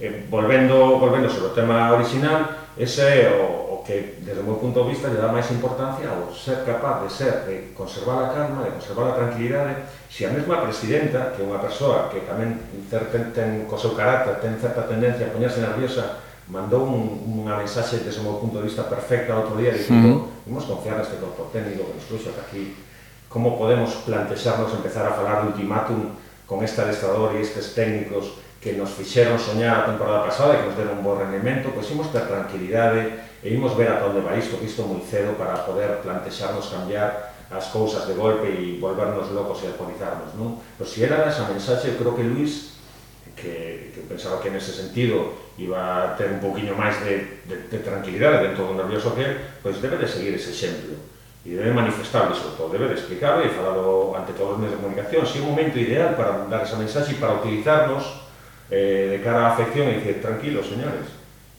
[0.00, 4.56] Eh, volvendo, volvendo sobre o tema original, ese é o, o que, desde o meu
[4.56, 8.28] punto de vista, lle dá máis importancia ao ser capaz de ser, de conservar a
[8.34, 12.58] calma, de conservar a tranquilidade, se a mesma presidenta, que é unha persoa que tamén
[12.90, 16.18] ten, ten, co seu carácter, ten certa tendencia a poñerse nerviosa,
[16.50, 20.50] mandou un, unha mensaxe desde o meu punto de vista perfecta outro día, dicindo, sí.
[20.50, 22.64] vamos confiar neste corpo técnico que nos fluxo que aquí,
[23.30, 26.18] como podemos plantexarnos empezar a falar de ultimátum
[26.50, 30.72] con este adestrador e estes técnicos que nos fixeron soñar a temporada pasada e que
[30.72, 33.12] nos deron un bo rendimento, pois imos ter tranquilidade
[33.44, 37.36] e imos ver a onde vai isto, que isto moi cedo para poder plantexarnos cambiar
[37.52, 40.56] as cousas de golpe e volvernos locos e alcoholizarnos, non?
[40.80, 42.72] Pero se era esa mensaxe, eu creo que Luis
[43.36, 47.78] que, que pensaba que nese sentido iba a ter un poquinho máis de, de, de
[47.84, 50.96] tranquilidade dentro do que social, pois debe de seguir ese exemplo
[51.44, 54.80] e debe manifestarlo, sobre todo, debe de explicarlo e falado ante todos os medios de
[54.80, 55.28] comunicación.
[55.28, 58.23] Si é un momento ideal para dar esa mensaxe e para utilizarnos
[58.70, 61.08] eh, de cara á afección e dicir, tranquilos, señores,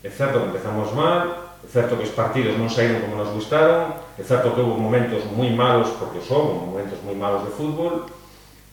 [0.06, 3.98] é certo que empezamos mal, é certo que os partidos non saíron como nos gustaron,
[4.18, 8.06] é certo que houve momentos moi malos, porque son momentos moi malos de fútbol,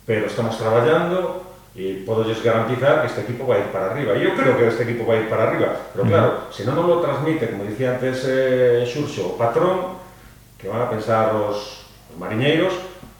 [0.04, 4.14] pero estamos traballando, y puedo garantizar que este equipo va a ir para arriba.
[4.14, 6.86] Yo creo que este equipo va a ir para arriba, pero claro, si no nos
[6.86, 9.96] lo transmite, como decía antes eh, Xurxo, o patrón,
[10.58, 12.74] que van a pensar los, los mariñeiros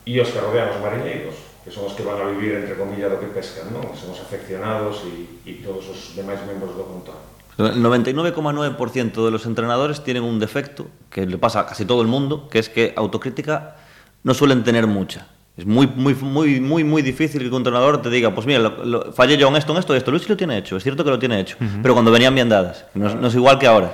[0.05, 3.11] e os que rodean os mariñeiros, que son os que van a vivir, entre comillas,
[3.11, 3.87] do que pescan, non?
[3.87, 7.23] que son os afeccionados e, e todos os demais membros do contorno.
[7.59, 12.09] El 99,9% de los entrenadores tienen un defecto que le pasa a casi todo el
[12.09, 13.77] mundo, que es que autocrítica
[14.25, 15.29] no suelen tener mucha.
[15.57, 18.85] Es muy, muy, muy, muy, muy difícil que un entrenador te diga, pues mira, lo,
[18.85, 20.11] lo, fallé yo en esto, en esto, esto.
[20.11, 21.83] Luis sí lo tiene hecho, es cierto que lo tiene hecho, uh -huh.
[21.83, 23.93] pero cuando venían bien dadas, no, no, es igual que ahora.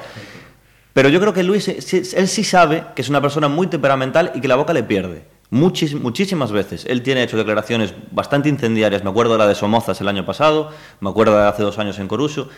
[0.92, 4.40] Pero yo creo que Luis, él sí sabe que es una persona muy temperamental y
[4.40, 5.24] que la boca le pierde.
[5.50, 6.84] Muchis, muchísimas veces.
[6.86, 9.02] Él tiene hecho declaraciones bastante incendiarias.
[9.02, 11.98] Me acuerdo de la de Somozas el año pasado, me acuerdo de hace dos años
[11.98, 12.48] en Coruso.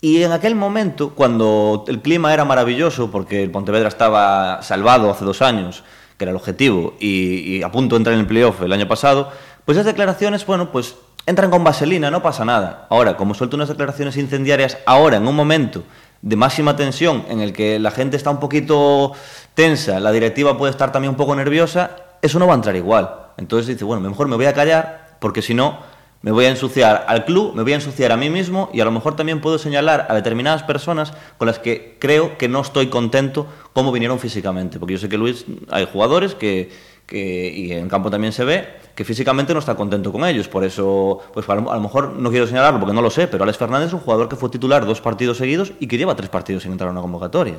[0.00, 5.24] Y en aquel momento, cuando el clima era maravilloso, porque el Pontevedra estaba salvado hace
[5.24, 5.82] dos años,
[6.16, 8.86] que era el objetivo, y, y, a punto de entrar en el playoff el año
[8.86, 9.30] pasado,
[9.64, 12.86] pues esas declaraciones, bueno, pues entran con vaselina, no pasa nada.
[12.90, 15.82] Ahora, como suelto unas declaraciones incendiarias, ahora, en un momento
[16.22, 19.12] de máxima tensión, en el que la gente está un poquito
[19.54, 23.10] tensa, la directiva puede estar también un poco nerviosa, eso no va a entrar igual.
[23.36, 25.78] Entonces dice, bueno, mejor me voy a callar, porque si no,
[26.22, 28.84] me voy a ensuciar al club, me voy a ensuciar a mí mismo y a
[28.84, 32.88] lo mejor también puedo señalar a determinadas personas con las que creo que no estoy
[32.88, 34.78] contento cómo vinieron físicamente.
[34.78, 36.70] Porque yo sé que Luis, hay jugadores que,
[37.12, 40.48] y en campo también se ve, que físicamente no está contento con ellos.
[40.48, 43.28] Por eso, pues a lo, a lo mejor no quiero señalarlo porque no lo sé,
[43.28, 46.16] pero Alex Fernández es un jugador que fue titular dos partidos seguidos y que lleva
[46.16, 47.56] tres partidos sin entrar a una convocatoria.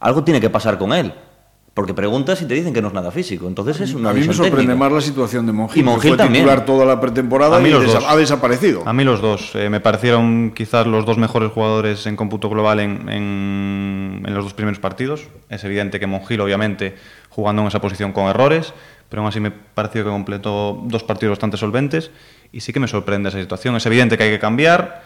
[0.00, 1.14] Algo tiene que pasar con él.
[1.72, 3.46] Porque preguntas y te dicen que no es nada físico.
[3.46, 4.74] Entonces es una A mí me sorprende técnica.
[4.76, 6.44] más la situación de Monjil, Y Monjil que fue también.
[6.44, 8.04] titular toda la pretemporada A mí y los desa- dos.
[8.08, 8.82] ha desaparecido.
[8.86, 9.52] A mí los dos.
[9.54, 14.44] Eh, me parecieron quizás los dos mejores jugadores en cómputo global en, en- en los
[14.44, 15.28] dos primeros partidos.
[15.48, 16.96] Es evidente que Monjil, obviamente,
[17.28, 18.74] jugando en esa posición con errores,
[19.08, 22.10] pero aún así me pareció que completó dos partidos bastante solventes
[22.52, 23.76] y sí que me sorprende esa situación.
[23.76, 25.02] Es evidente que hay que cambiar,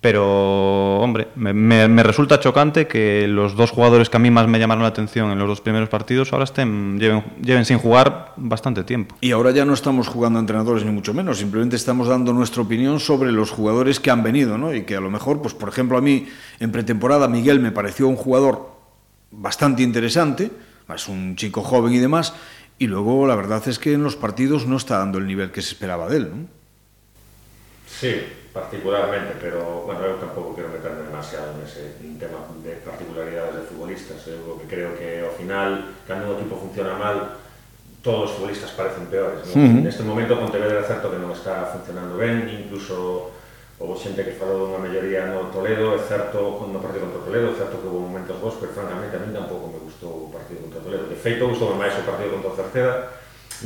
[0.00, 4.46] pero, hombre, me, me- me resulta chocante que los dos jugadores que a mí más
[4.46, 8.32] me llamaron la atención en los dos primeros partidos ahora estén, lleven, lleven sin jugar
[8.36, 9.16] bastante tiempo.
[9.20, 12.62] Y ahora ya no estamos jugando a entrenadores ni mucho menos, simplemente estamos dando nuestra
[12.62, 14.72] opinión sobre los jugadores que han venido, ¿no?
[14.72, 16.28] Y que a lo mejor, pues por ejemplo, a mí
[16.60, 18.70] en pretemporada Miguel me pareció un jugador
[19.32, 20.50] bastante interesante,
[20.94, 22.34] es un chico joven y demás,
[22.78, 25.60] y luego la verdad es que en los partidos no está dando el nivel que
[25.60, 26.46] se esperaba de él, ¿no?
[28.00, 28.14] Sí,
[28.58, 34.18] particularmente, pero bueno, eu tampouco quero meterme demasiado nese tema de particularidades de futbolistas.
[34.26, 37.38] Eu que creo que ao final, cando un equipo funciona mal,
[38.02, 39.46] todos os futbolistas parecen peores.
[39.46, 39.54] ¿no?
[39.54, 39.82] Uh -huh.
[39.86, 43.30] Neste momento, Pontevedra é certo que non está funcionando ben, incluso
[43.78, 47.54] houve xente que falou dunha melloría no Toledo, é certo, no partido contra o Toledo,
[47.54, 50.66] é certo que houve momentos bons, pero francamente a mí tampouco me gustou o partido
[50.66, 51.06] contra o Toledo.
[51.06, 52.94] De feito, gustou máis o partido contra o Cerceda,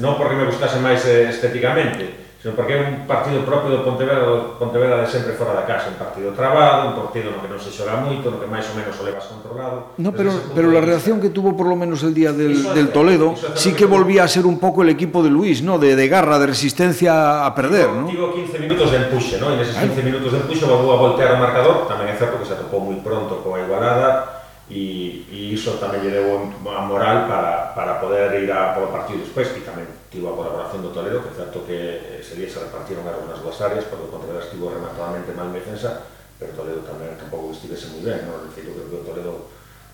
[0.05, 4.27] non porque me gustase máis eh, estéticamente, sino porque é un partido propio do Pontevedra,
[4.27, 7.63] do Pontevedra de sempre fora da casa, un partido trabado, un partido no que non
[7.63, 9.95] se xoga moito, no que máis ou menos o levas controlado.
[9.95, 12.75] No, entón, pero pero la reacción que tuvo por lo menos el día del, eso
[12.75, 15.79] del Toledo sí que volvía a ser un pouco el equipo de Luis, ¿no?
[15.79, 18.11] De, de garra, de resistencia a perder, ¿no?
[18.11, 19.55] Tivo 15 minutos de empuxe, ¿no?
[19.55, 22.47] E neses 15 minutos de empuxe volvou a voltear o marcador, tamén é certo que
[22.51, 25.12] se atopou moi pronto coa igualada e
[25.53, 29.53] e iso tamén lle deu a moral para, para poder ir a polo partido despois,
[29.53, 33.61] que tamén tivo a colaboración do Toledo, que certo que sería se repartieron algunhas dúas
[33.61, 36.09] áreas, porque o Contreras estivo rematadamente mal en defensa,
[36.41, 38.49] pero Toledo tamén tampouco estivese moi ben, non?
[38.49, 39.33] Eu creo que o Toledo,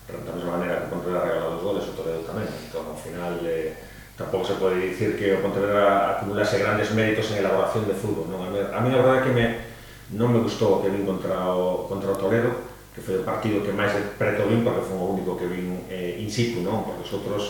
[0.07, 3.35] da mesma maneira que o Contreras regalou os goles, o Toledo tamén, entón ao final
[3.43, 3.75] eh,
[4.15, 8.47] tampouco se pode dicir que o Contreras acumulase grandes méritos en elaboración de fútbol, non?
[8.47, 9.45] A mí, a mí a verdade que me,
[10.15, 13.61] non me gustou o que vin contra o, contra o Toledo, que foi o partido
[13.61, 16.81] que máis preto vin porque foi o único que vin eh, in situ, non?
[16.81, 17.43] Porque os outros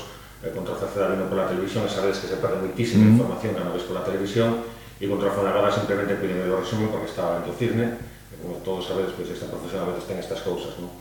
[0.43, 3.13] eh, contra o Cerceda vino pola televisión, e sabes que se perde moitísima mm.
[3.15, 4.61] información cando ves pola televisión,
[4.99, 7.85] e contra o Fuenlabrada simplemente piden o resumen porque estaba en o cirne,
[8.31, 10.91] e como todos sabedes, pois esta profesión a veces ten estas cousas, non?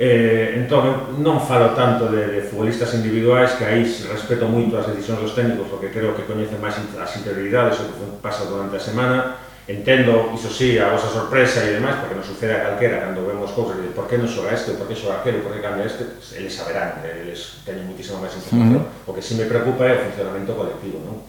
[0.00, 5.20] Eh, entón, non falo tanto de, de futbolistas individuais que aí respeto moito as decisións
[5.20, 9.36] dos técnicos porque creo que coñecen máis as interioridades o que pasa durante a semana
[9.68, 13.54] entendo, iso sí, a vosa sorpresa e demais, porque nos sucede a calquera cando vemos
[13.54, 16.18] cousas de por que non xoga este, por que xoga aquele, por que cambia este,
[16.34, 18.82] eles saberán, eles teñen muitísima máis información.
[18.82, 19.10] Uh -huh.
[19.10, 21.22] O que sí me preocupa é o funcionamento colectivo, non?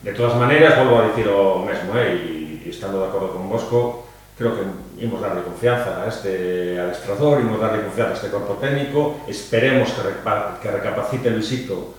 [0.00, 3.44] De todas maneiras, volvo a dicir o mesmo, eh, e, e estando de acordo con
[3.52, 4.64] Bosco, creo que
[5.04, 10.02] imos darle confianza a este adestrador, imos darle confianza a este corpo técnico, esperemos que,
[10.02, 11.98] repa, que recapacite Luisito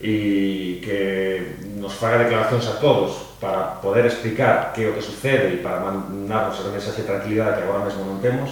[0.00, 5.54] e que nos faga declaracións a todos para poder explicar que é o que sucede
[5.54, 8.50] e para mandarnos esa mensaxe de tranquilidade que agora mesmo non temos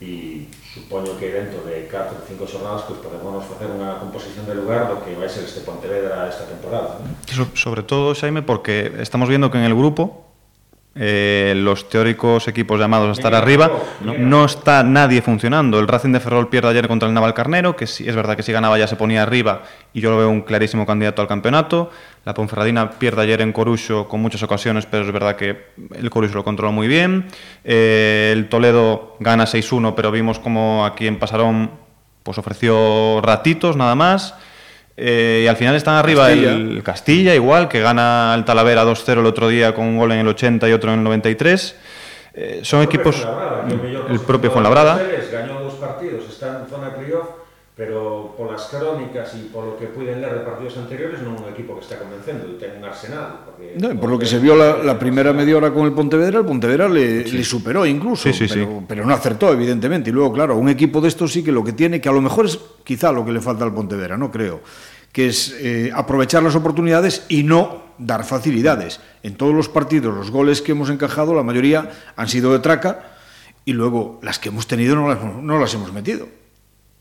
[0.00, 4.56] e supoño que dentro de 4 ou 5 xornadas pues, podemos facer unha composición de
[4.56, 6.96] lugar do que vai ser este Pontevedra esta temporada.
[7.04, 7.12] ¿no?
[7.28, 10.24] So- sobre todo, Jaime, porque estamos viendo que en el grupo
[10.96, 13.70] eh, los teóricos equipos llamados a estar arriba,
[14.02, 15.78] no, está nadie funcionando.
[15.78, 18.42] El Racing de Ferrol pierde ayer contra el Naval Carnero, que sí, es verdad que
[18.42, 19.62] si ganaba ya se ponía arriba
[19.94, 21.90] y yo lo veo un clarísimo candidato al campeonato.
[22.24, 26.34] La Ponferradina pierde ayer en Corucho con muchas ocasiones, pero es verdad que el Corucho
[26.34, 27.26] lo controla muy bien.
[27.64, 31.70] Eh, el Toledo gana 6-1, pero vimos como aquí en Pasarón
[32.22, 34.34] pues ofreció ratitos nada más.
[34.96, 39.26] Eh, y al final están arriba el Castilla, igual, que gana el Talavera 2-0 el
[39.26, 41.76] otro día con un gol en el 80 y otro en el 93.
[42.34, 43.26] Eh, son equipos.
[44.10, 45.00] El propio Fuenlabrada.
[45.32, 47.28] Ganó dos partidos, está en zona de playoff,
[47.80, 51.40] pero por las crónicas y por lo que pueden leer de partidos anteriores, no es
[51.40, 53.38] un equipo que está convenciendo, tiene un arsenal.
[53.78, 56.90] No, por lo que se vio la, primera media hora con el Pontevedra, el Pontevedra
[56.90, 60.10] le, le superó incluso, pero, pero, no acertó, evidentemente.
[60.10, 62.20] Y luego, claro, un equipo de estos sí que lo que tiene, que a lo
[62.20, 64.60] mejor es quizá lo que le falta al Pontevedra, no creo
[65.10, 69.00] que es eh, aprovechar las oportunidades y no dar facilidades.
[69.22, 73.16] En todos los partidos, los goles que hemos encajado, la mayoría han sido de traca
[73.64, 76.39] y luego las que hemos tenido no las, no las hemos metido.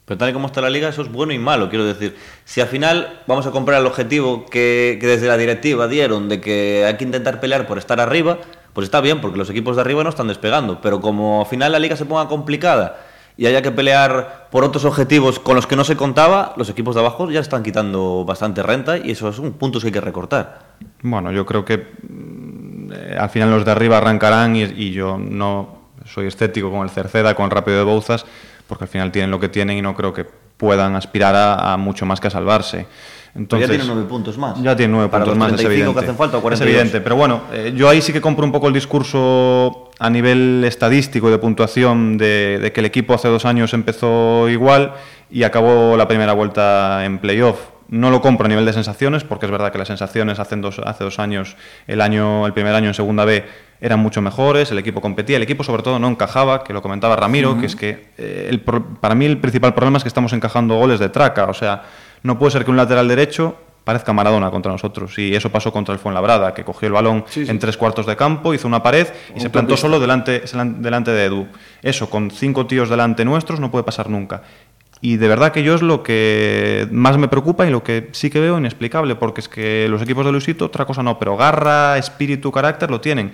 [0.10, 2.18] Pero tal y como está la liga, eso es bueno y malo, quiero decir.
[2.44, 6.42] Si al final vamos a comprar el objetivo que, que desde la directiva dieron de
[6.42, 8.40] que hay que intentar pelear por estar arriba,
[8.74, 10.82] pues está bien, porque los equipos de arriba no están despegando.
[10.82, 13.06] Pero como al final la liga se ponga complicada
[13.38, 16.96] y haya que pelear por otros objetivos con los que no se contaba, los equipos
[16.96, 20.02] de abajo ya están quitando bastante renta y eso es un punto que hay que
[20.02, 20.60] recortar.
[21.04, 25.82] Bueno, yo creo que mm, eh, al final los de arriba arrancarán y, yo no
[26.04, 28.26] soy escéptico con el Cerceda, con Rápido de Bouzas,
[28.70, 32.06] porque al final tienen lo que tienen y no creo que puedan aspirar a mucho
[32.06, 32.86] más que a salvarse.
[33.36, 34.62] Entonces, ya tiene nueve puntos más.
[34.62, 35.94] Ya tiene nueve puntos más, es evidente.
[35.94, 37.02] que hacen falta, es evidente.
[37.02, 41.30] Pero bueno, eh, yo ahí sí que compro un poco el discurso a nivel estadístico
[41.30, 44.94] de puntuación de, que el equipo hace dos años empezó igual
[45.30, 47.60] y acabó la primera vuelta en playoff.
[47.90, 50.80] No lo compro a nivel de sensaciones, porque es verdad que las sensaciones hace dos,
[50.80, 53.44] hace dos años, el, año, el primer año en segunda B,
[53.82, 57.16] eran mucho mejores, el equipo competía, el equipo sobre todo no encajaba, que lo comentaba
[57.16, 60.76] Ramiro, que es que eh, el, para mí el principal problema es que estamos encajando
[60.76, 61.84] goles de traca, o sea,
[62.24, 63.56] no puede ser que un lateral derecho
[63.90, 65.18] parezca Maradona contra nosotros.
[65.18, 68.54] Y eso pasó contra el Fuenlabrada, que cogió el balón en tres cuartos de campo,
[68.54, 70.44] hizo una pared y se plantó solo delante,
[70.78, 71.48] delante de Edu.
[71.82, 74.44] Eso, con cinco tíos delante nuestros, no puede pasar nunca.
[75.02, 78.30] Y de verdad que yo es lo que más me preocupa y lo que sí
[78.30, 81.98] que veo inexplicable, porque es que los equipos de Luisito, otra cosa no, pero garra,
[81.98, 83.32] espíritu, carácter lo tienen.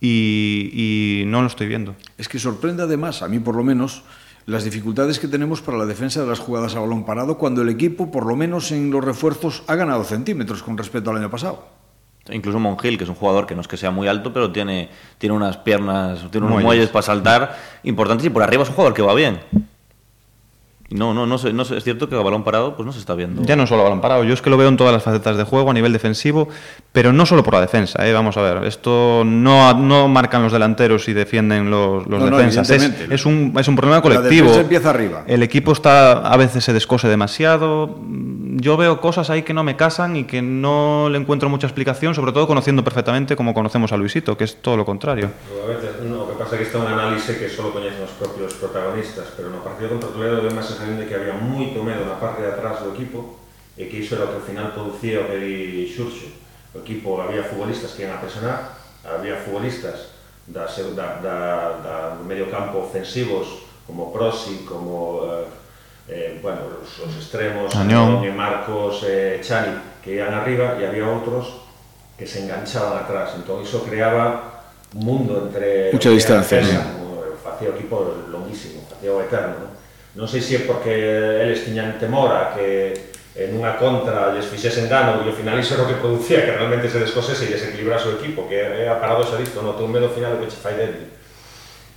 [0.00, 1.96] Y, y no lo estoy viendo.
[2.18, 4.04] Es que sorprende además, a mí por lo menos,
[4.48, 7.68] las dificultades que tenemos para la defensa de las jugadas a balón parado cuando el
[7.68, 11.66] equipo, por lo menos en los refuerzos, ha ganado centímetros con respecto al año pasado.
[12.30, 14.88] Incluso Mongil, que es un jugador que no es que sea muy alto, pero tiene,
[15.18, 18.94] tiene unas piernas, tiene unos muelles para saltar importantes y por arriba es un jugador
[18.94, 19.40] que va bien.
[20.90, 23.42] No, no, no, no, es cierto que a balón parado pues no se está viendo.
[23.42, 25.36] Ya no solo a balón parado, yo es que lo veo en todas las facetas
[25.36, 26.48] de juego a nivel defensivo,
[26.92, 28.06] pero no solo por la defensa.
[28.08, 28.12] ¿eh?
[28.14, 32.70] Vamos a ver, esto no, no marcan los delanteros y defienden los, los defensas.
[32.70, 34.50] es, un, es un problema colectivo.
[34.50, 35.24] La empieza arriba.
[35.26, 37.98] El equipo está a veces se descose demasiado.
[38.60, 42.14] yo veo cosas ahí que no me casan y que no le encuentro mucha explicación,
[42.14, 45.30] sobre todo conociendo perfectamente como conocemos a Luisito, que es todo lo contrario.
[46.04, 49.26] No, lo que pasa es que está un análisis que solo coñecen los propios protagonistas,
[49.36, 52.42] pero no partido contra Toledo de más sensación de que había moito medo na parte
[52.42, 53.38] de atrás do equipo
[53.78, 56.26] e que iso era o que ao final producía o que di Xurxo.
[56.74, 58.74] O equipo había futbolistas que iban a presionar,
[59.06, 60.18] había futbolistas
[60.50, 61.38] da, da, da,
[61.78, 65.57] da medio campo ofensivos como Prosi, como eh,
[66.08, 70.88] eh, bueno, os, os extremos, Añón e Marcos e eh, Chani, que iban arriba, e
[70.88, 71.68] había outros
[72.16, 73.36] que se enganchaban atrás.
[73.36, 74.64] Entón, iso creaba
[74.96, 75.92] un mundo entre...
[75.92, 76.82] Mucha distancia, pesa.
[77.44, 79.68] Facía o equipo longuísimo, facía o eterno.
[80.16, 80.90] Non sei se é porque
[81.44, 85.78] eles tiñan temor a que en unha contra lles fixesen dano e ao final iso
[85.78, 88.98] era o que producía que realmente se descosese e desequilibrase o equipo que é a
[88.98, 89.78] paradoxa disto, non?
[89.78, 91.06] Teu medo final o que che fai dentro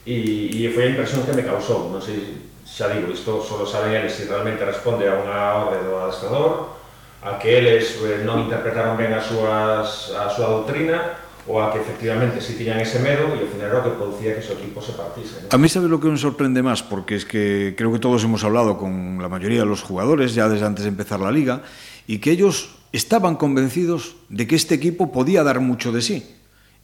[0.06, 3.92] e, e foi a impresión que me causou non sei xa digo, isto solo saben
[3.92, 6.80] eles se realmente responde a unha orde do adestrador,
[7.20, 11.20] a que eles eh, non interpretaron ben as súas, a súa doutrina,
[11.52, 14.32] ou a que efectivamente si tiñan ese medo e ao final era o que producía
[14.40, 15.44] que o equipo se partise.
[15.44, 15.52] ¿no?
[15.52, 18.48] A mí sabe lo que me sorprende más, porque es que creo que todos hemos
[18.48, 21.68] hablado con la mayoría de los jugadores ya desde antes de empezar la liga,
[22.08, 26.24] y que ellos estaban convencidos de que este equipo podía dar mucho de sí.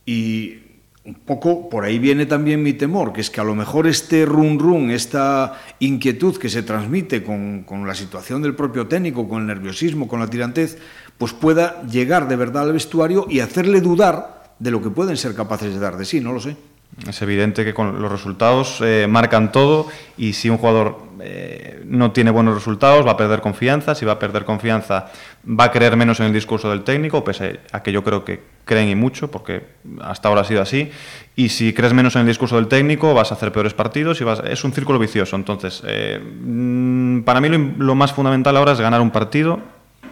[0.03, 0.66] Y
[1.07, 4.25] un poco por ahí viene también mi temor, que es que a lo mejor este
[4.25, 9.41] run run, esta inquietud que se transmite con, con la situación del propio técnico, con
[9.41, 10.77] el nerviosismo, con la tirantez,
[11.17, 15.33] pues pueda llegar de verdad al vestuario y hacerle dudar de lo que pueden ser
[15.33, 16.57] capaces de dar de sí, no lo sé.
[17.05, 22.11] Es evidente que con los resultados eh, marcan todo y si un jugador eh, no
[22.11, 25.11] tiene buenos resultados va a perder confianza, si va a perder confianza
[25.47, 28.41] va a creer menos en el discurso del técnico, pese a que yo creo que
[28.65, 29.63] creen y mucho, porque
[30.01, 30.91] hasta ahora ha sido así,
[31.35, 34.23] y si crees menos en el discurso del técnico vas a hacer peores partidos y
[34.23, 35.35] vas, es un círculo vicioso.
[35.35, 39.59] Entonces, eh, mm, para mí lo más fundamental ahora es ganar un partido,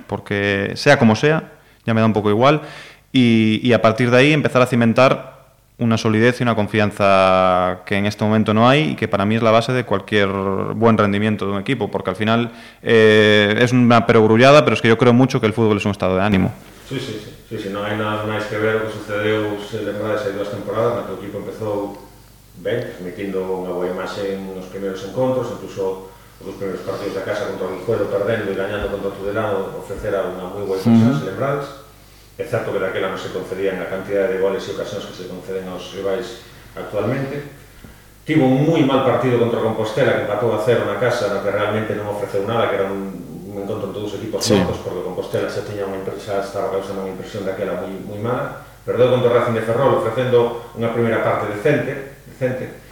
[0.07, 1.51] porque sea como sea,
[1.85, 2.61] ya me da un poco igual,
[3.11, 5.34] y, a partir de ahí empezar a cimentar
[5.77, 9.35] una solidez y una confianza que en este momento no hay y que para mí
[9.35, 13.73] es la base de cualquier buen rendimiento de un equipo, porque al final eh, es
[13.73, 16.21] una perogrullada, pero es que yo creo mucho que el fútbol es un estado de
[16.21, 16.53] ánimo.
[16.87, 19.81] Sí, sí, sí, sí, sí non hai nada máis que ver o que sucedeu se
[19.81, 21.97] lembrades hai dúas temporadas na que o equipo empezou
[22.61, 27.49] ben, transmitindo unha boa imaxe nos primeiros encontros, incluso os dos primeiros partidos da casa
[27.49, 31.17] contra o Guijuelo perdendo e gañando contra o Tudelano ofrecera unha moi boa uh -huh.
[31.17, 31.84] se lembrades
[32.35, 35.31] É certo que daquela non se concedían a cantidad de goles e ocasións que se
[35.31, 36.43] conceden aos rivais
[36.75, 37.63] actualmente.
[38.27, 41.47] Tivo un moi mal partido contra Compostela, que empatou a cero na casa, na que
[41.47, 43.15] realmente non ofreceu nada, que era un,
[43.47, 44.51] un encontro entre dos equipos sí.
[44.59, 48.67] novos, porque Compostela xa tiña unha impresión, estaba causando unha impresión daquela moi, moi mala.
[48.83, 52.83] Perdeu contra o Racing de Ferrol, ofrecendo unha primeira parte decente, decente.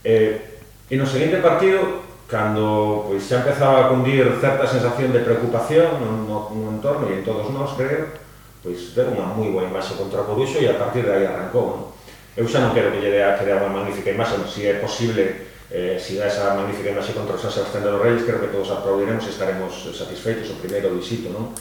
[0.00, 6.00] Eh, e no seguinte partido, cando pois, xa empezaba a cundir certa sensación de preocupación
[6.00, 8.27] no, no, no entorno e en todos nós, creo,
[8.62, 11.64] pois deron unha moi boa imaxe contra o Coruxo e a partir de aí arrancou.
[11.68, 11.80] Non?
[12.38, 14.78] Eu xa non quero que lle dea que dea unha magnífica imaxe, se si é
[14.78, 18.40] posible eh, si dá esa magnífica imaxe contra o San Sebastián de los Reyes, creo
[18.40, 21.52] que todos aplaudiremos e estaremos satisfeitos o primeiro visito, non?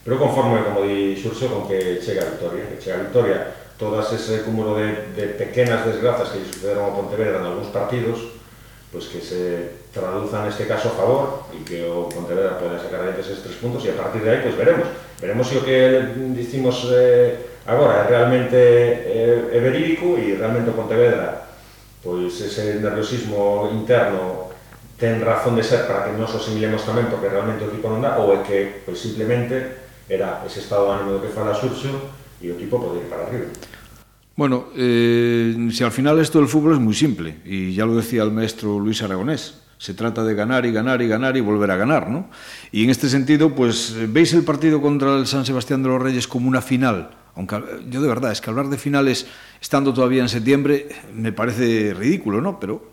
[0.00, 3.38] Pero conforme, como di Xurxo, con que chega a victoria, que chega a victoria,
[3.76, 8.32] todas ese cúmulo de, de pequenas desgrazas que lle sucederon a Pontevedra en algúns partidos,
[8.92, 13.20] pues que se traduzan este caso a favor y que o Pontevedra pueda sacar adelante
[13.20, 14.88] esos tres puntos y a partir de aí pues veremos.
[15.20, 20.76] Veremos se o que dicimos eh, agora é realmente eh, é verídico e realmente o
[20.76, 21.44] Pontevedra
[22.00, 24.48] pois ese nerviosismo interno
[24.96, 28.16] ten razón de ser para que nos asimilemos tamén porque realmente o equipo non dá
[28.16, 31.92] ou é que pois, simplemente era ese estado de ánimo do que fala Xurxo
[32.40, 33.52] e o equipo pode ir para arriba.
[34.40, 38.22] Bueno, eh, si al final esto del fútbol es muy simple, y ya lo decía
[38.22, 41.76] el maestro Luis Aragonés, se trata de ganar y ganar y ganar y volver a
[41.76, 42.28] ganar, ¿no?
[42.70, 46.28] Y en este sentido, pues, ¿veis el partido contra el San Sebastián de los Reyes
[46.28, 47.12] como una final?
[47.34, 49.26] Aunque yo de verdad, es que hablar de finales
[49.58, 52.60] estando todavía en septiembre me parece ridículo, ¿no?
[52.60, 52.90] Pero...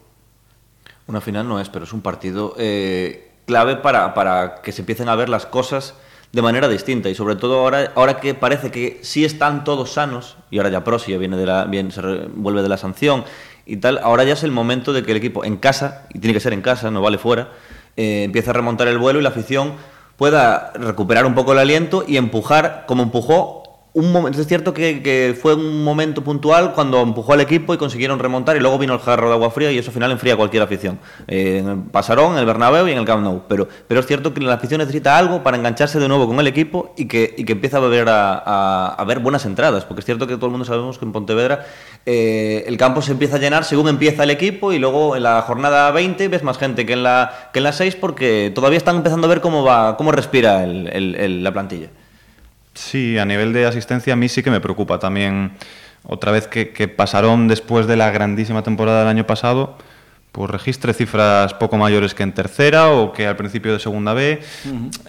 [1.07, 5.07] Una final no es, pero es un partido eh, clave para, para que se empiecen
[5.07, 5.93] a ver las cosas
[6.33, 10.37] de manera distinta y sobre todo ahora, ahora que parece que sí están todos sanos
[10.51, 13.23] y ahora ya Prosi viene de la, bien, se vuelve de la sanción
[13.67, 16.33] y tal, ahora ya es el momento de que el equipo en casa, y tiene
[16.33, 17.49] que ser en casa, no vale fuera,
[17.97, 19.73] eh, empiece a remontar el vuelo y la afición
[20.15, 23.56] pueda recuperar un poco el aliento y empujar como empujó
[23.97, 28.19] un momento, es cierto que, fue un momento puntual cuando empujó al equipo y consiguieron
[28.19, 30.61] remontar y luego vino el jarro de agua fría y eso al final enfría cualquier
[30.61, 30.99] afición.
[31.27, 33.41] Eh, en el Pasarón, en el Bernabéu y en el Camp Nou.
[33.49, 36.45] Pero, pero es cierto que la afición necesita algo para engancharse de nuevo con el
[36.45, 39.83] equipo y que, empiece a, ver a, ver buenas entradas.
[39.85, 41.65] Porque es cierto que todo el mundo sabemos que en Pontevedra
[42.05, 45.41] eh, el campo se empieza a llenar según empieza el equipo y luego en la
[45.41, 48.97] jornada 20 ves más gente que en la, que en la 6 porque todavía están
[48.97, 51.89] empezando a ver cómo, va, cómo respira la plantilla.
[52.77, 55.53] Sí, a nivel de asistencia a mí sí que me preocupa también.
[56.03, 59.77] Otra vez que, pasaron después de la grandísima temporada del año pasado,
[60.31, 64.39] pues registre cifras poco mayores que en tercera o que al principio de segunda B.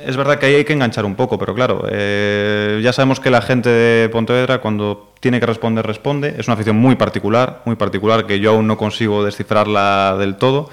[0.04, 3.30] Es verdad que ahí hay que enganchar un poco, pero claro, eh, ya sabemos que
[3.30, 6.36] la gente de Pontevedra cuando tiene que responder, responde.
[6.38, 10.70] Es una afición muy particular, muy particular, que yo aún no consigo descifrarla del todo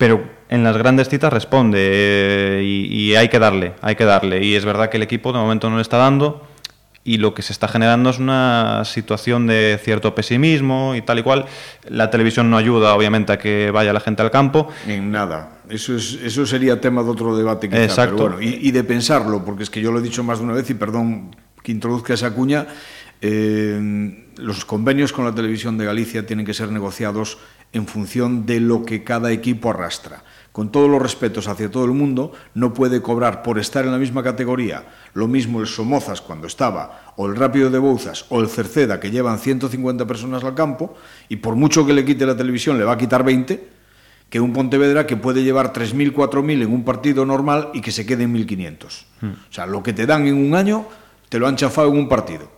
[0.00, 4.44] pero en las grandes citas responde eh, y, hay que darle, hay que darle.
[4.44, 6.44] Y es verdad que el equipo de momento no le está dando
[7.04, 11.22] y lo que se está generando es una situación de cierto pesimismo y tal y
[11.22, 11.46] cual.
[11.88, 14.68] La televisión no ayuda, obviamente, a que vaya la gente al campo.
[14.88, 15.60] En nada.
[15.68, 18.42] Eso, es, eso sería tema de otro debate quizá, Exacto.
[18.42, 20.68] y, y, de pensarlo, porque es que yo lo he dicho más de una vez
[20.68, 22.66] y perdón que introduzca esa cuña,
[23.22, 27.38] eh, los convenios con la televisión de Galicia tienen que ser negociados
[27.72, 30.24] en función de lo que cada equipo arrastra.
[30.52, 33.98] Con todos los respetos hacia todo el mundo, no puede cobrar por estar en la
[33.98, 34.84] misma categoría
[35.14, 39.10] lo mismo el Somozas cuando estaba, o el Rápido de Bouzas, o el Cerceda, que
[39.10, 40.94] llevan 150 personas al campo,
[41.28, 43.68] y por mucho que le quite la televisión, le va a quitar 20,
[44.28, 48.06] que un Pontevedra que puede llevar 3.000, 4.000 en un partido normal y que se
[48.06, 49.04] quede en 1.500.
[49.20, 49.26] Hmm.
[49.26, 50.86] O sea, lo que te dan en un año,
[51.28, 52.48] te lo han chafado en un partido.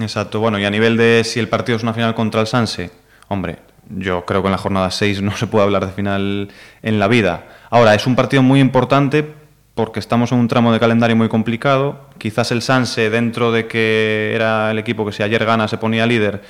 [0.00, 2.90] Exacto, bueno, y a nivel de si el partido es una final contra el Sanse,
[3.28, 3.58] hombre,
[3.88, 6.48] yo creo que en la jornada 6 no se puede hablar de final
[6.82, 7.46] en la vida.
[7.70, 9.26] Ahora, es un partido muy importante
[9.74, 12.08] porque estamos en un tramo de calendario muy complicado.
[12.18, 16.06] Quizás el Sanse, dentro de que era el equipo que si ayer gana se ponía
[16.06, 16.42] líder,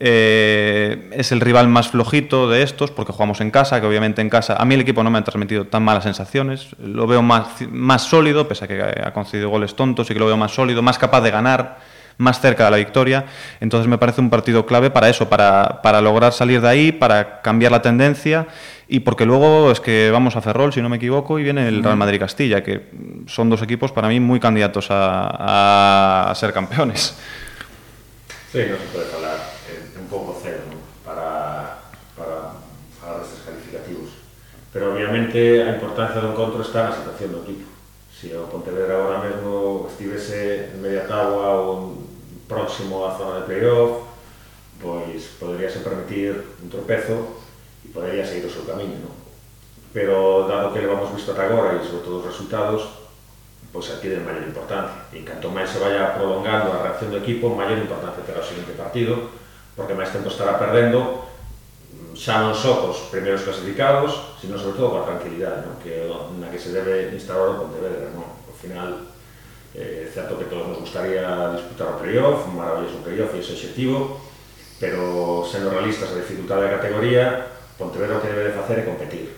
[0.00, 4.30] Eh, es el rival más flojito de estos porque jugamos en casa, que obviamente en
[4.30, 6.68] casa a mí el equipo no me ha transmitido tan malas sensaciones.
[6.78, 10.26] Lo veo más, más sólido, pese a que ha concedido goles tontos y que lo
[10.26, 11.78] veo más sólido, más capaz de ganar,
[12.18, 13.24] más cerca de la victoria.
[13.60, 17.40] Entonces me parece un partido clave para eso, para, para lograr salir de ahí, para
[17.40, 18.46] cambiar la tendencia
[18.88, 21.84] y porque luego es que vamos a Ferrol, si no me equivoco, y viene el
[21.84, 22.88] Real Madrid-Castilla, que
[23.26, 27.14] son dos equipos para mí muy candidatos a, a ser campeones.
[28.50, 29.36] Sí, no se puede hablar
[30.00, 30.78] un pouco cero ¿no?
[31.04, 31.76] para,
[32.16, 32.52] para
[32.98, 34.08] falar destes calificativos.
[34.72, 37.68] Pero obviamente a importancia do encontro está na situación do equipo.
[38.08, 42.07] Se o Pontevedra agora mesmo estivese en media tabua ou
[42.48, 44.08] próximo á zona de playoff,
[44.80, 46.32] pois poderíase permitir
[46.64, 47.44] un tropezo
[47.84, 49.14] e podería seguir o seu camiño, non?
[49.92, 52.82] Pero dado que levamos visto ata agora e sobre todo os resultados,
[53.72, 55.12] pois adquiren maior importancia.
[55.12, 58.72] E canto máis se vaya prolongando a reacción do equipo, maior importancia terá o seguinte
[58.72, 59.28] partido,
[59.76, 61.28] porque máis tempo estará perdendo
[61.92, 65.76] mm, xa non só cos primeiros clasificados, sino sobre todo coa tranquilidade, non?
[65.82, 66.08] que
[66.40, 68.08] na que se debe instaurar o Pontevedra.
[68.14, 68.24] Non?
[68.24, 69.04] Ao final,
[69.74, 73.52] Eh, é certo que todos nos gustaría disputar o playoff, un maravilloso playoff e ese
[73.52, 74.16] objetivo,
[74.80, 79.30] pero sendo realistas a dificultade da categoría, Pontevedra o que debe de facer é competir.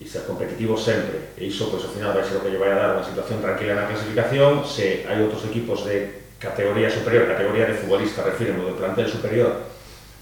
[0.00, 1.36] E ser competitivo sempre.
[1.36, 3.44] E iso pois, ao final vai ser o que lle vai a dar unha situación
[3.44, 8.80] tranquila na clasificación se hai outros equipos de categoría superior, categoría de futbolista, refirmo, do
[8.80, 9.68] plantel superior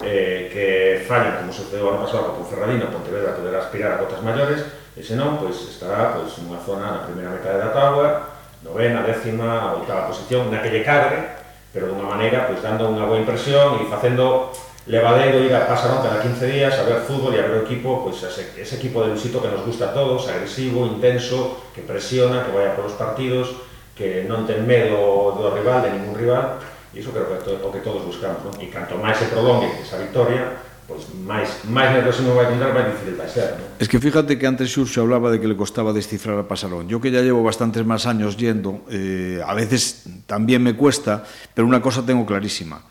[0.03, 0.66] eh, que
[1.07, 4.64] fallan, como sucedeu ano pasado con Ferradina, Pontevedra poderá aspirar a cotas maiores
[4.97, 10.09] e senón pois, estará pois, nunha zona na primeira metade da tabla novena, décima, oitava
[10.09, 11.41] posición, na que lle cadre,
[11.73, 14.51] pero dunha maneira, pois, dando unha boa impresión e facendo
[14.91, 18.03] levadeiro ir a pasarón cada 15 días a ver fútbol e a ver o equipo,
[18.03, 22.45] pois ese, ese equipo de Luisito que nos gusta a todos, agresivo, intenso, que presiona,
[22.45, 23.55] que vaya polos partidos,
[23.95, 26.57] que non ten medo do rival, de ningún rival,
[26.91, 28.55] e iso creo que é o que todos buscamos, non?
[28.59, 32.91] E canto máis se prolongue esa victoria, pois máis, máis na non vai contar máis
[32.91, 33.78] difícil vai ser, non?
[33.78, 36.91] Es que fíjate que antes Xurxo hablaba de que le costaba descifrar a Pasarón.
[36.91, 41.22] Yo que ya llevo bastantes más años yendo, eh, a veces también me cuesta,
[41.55, 42.82] pero una cosa tengo clarísima.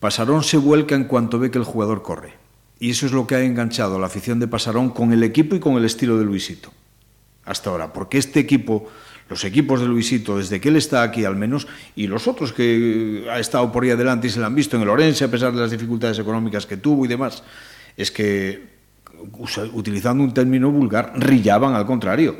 [0.00, 2.32] Pasarón se vuelca en cuanto ve que el jugador corre.
[2.80, 5.54] Y eso es lo que ha enganchado a la afición de Pasarón con el equipo
[5.54, 6.72] y con el estilo de Luisito.
[7.44, 8.88] Hasta ahora, porque este equipo
[9.34, 11.66] los equipos de Luisito, desde que él está aquí al menos,
[11.96, 14.82] y los otros que ha estado por ahí adelante y se lo han visto en
[14.82, 17.42] el Orense, a pesar de las dificultades económicas que tuvo y demás,
[17.96, 18.62] es que,
[19.72, 22.36] utilizando un término vulgar, rillaban al contrario.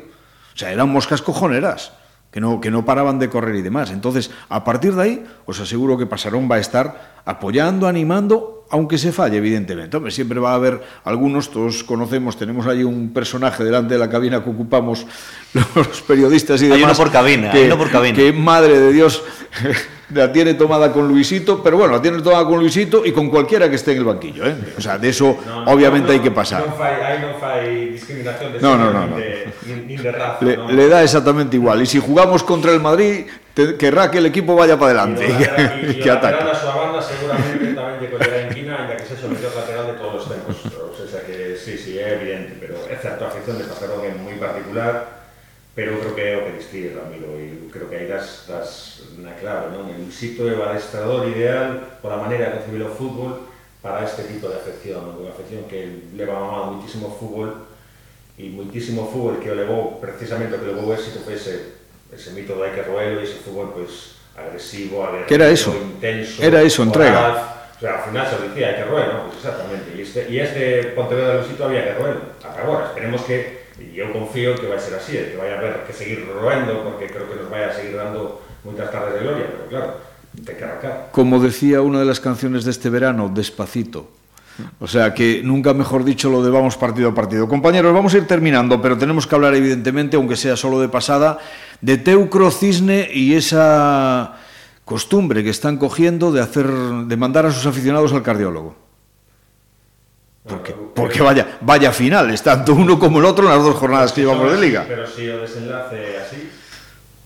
[0.53, 1.91] O sea, eran moscas cojoneras,
[2.35, 3.91] que no, que no paraban de correr y demás.
[3.91, 8.97] Entonces, a partir de ahí, os aseguro que Pasarón va a estar apoyando, animando aunque
[8.97, 9.95] se falle, evidentemente.
[9.95, 14.09] Hombre, siempre va a haber algunos, todos conocemos, tenemos ahí un personaje delante de la
[14.09, 15.07] cabina que ocupamos
[15.53, 16.77] los periodistas y demás.
[16.79, 18.17] Hay uno por cabina, que, hay uno por cabina.
[18.17, 19.23] Que madre de Dios
[20.13, 23.69] la tiene tomada con Luisito, pero bueno, la tiene tomada con Luisito y con cualquiera
[23.69, 24.45] que esté en el banquillo.
[24.45, 24.55] ¿eh?
[24.77, 26.65] O sea, de eso no, no, obviamente no, hay que pasar.
[26.65, 26.75] No
[27.39, 29.17] fai discriminación de no, no, no.
[29.17, 30.43] De, ni, ni de raza.
[30.45, 31.81] Le, le, da exactamente igual.
[31.81, 35.25] Y si jugamos contra el Madrid, te, querrá que el equipo vaya para adelante.
[35.27, 36.43] Y, que, y, que ataque.
[36.43, 40.55] a súa banda seguramente lle collerá en quina, ainda que lateral de todos os tempos.
[40.65, 44.11] O sea, que sí, sí, é evidente, pero é certo a afición de Pasarón é
[44.11, 45.14] moi particular,
[45.75, 49.75] pero creo que é o que Ramiro e creo que aí das, das na clave,
[49.75, 49.91] non?
[49.91, 53.51] El sito é o adestrador ideal pola maneira de concebir o fútbol
[53.83, 55.19] para este tipo de afección, non?
[55.19, 57.67] unha afección que leva mamado muitísimo fútbol
[58.39, 61.75] e muitísimo fútbol que o levou precisamente o que levou éxito foi ese,
[62.07, 65.75] ese mito do Ike Roelo e ese fútbol pois, agresivo, aguerrido, que era eso?
[65.75, 67.51] intenso, era eso, entrega.
[67.75, 69.27] O sea, al final se decía, hay que roer, ¿no?
[69.27, 69.91] Pues exactamente.
[69.97, 72.17] Y este, y este Pontevedra Luisito había que roer.
[72.41, 75.57] Hasta ahora, esperemos que, y yo confío que va a ser así, que vaya a
[75.57, 79.19] haber que seguir roendo, porque creo que nos vaya a seguir dando muchas tardes de
[79.19, 79.97] gloria, pero claro,
[80.47, 81.09] hay que arrancar.
[81.11, 84.09] Como decía una de las canciones de este verano, despacito.
[84.79, 87.47] O sea que nunca mejor dicho lo de vamos partido a partido.
[87.47, 91.39] Compañeros, vamos a ir terminando, pero tenemos que hablar evidentemente, aunque sea solo de pasada,
[91.81, 94.37] de Teucro Cisne y esa
[94.85, 98.75] costumbre que están cogiendo de hacer de mandar a sus aficionados al cardiólogo.
[100.47, 104.21] Porque, porque vaya, vaya finales, tanto uno como el otro en las dos jornadas que
[104.21, 104.85] llevamos de liga.
[104.87, 106.49] Pero si o desenlace así,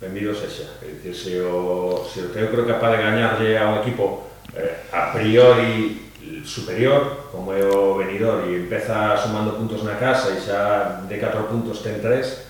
[0.01, 0.63] benvido sexa.
[0.82, 4.89] É dicir, se o, se o Teo creo capaz de gañarlle a un equipo eh,
[4.91, 6.09] a priori
[6.43, 11.43] superior, como é o venidor, e empeza sumando puntos na casa e xa de 4
[11.51, 12.49] puntos ten 3,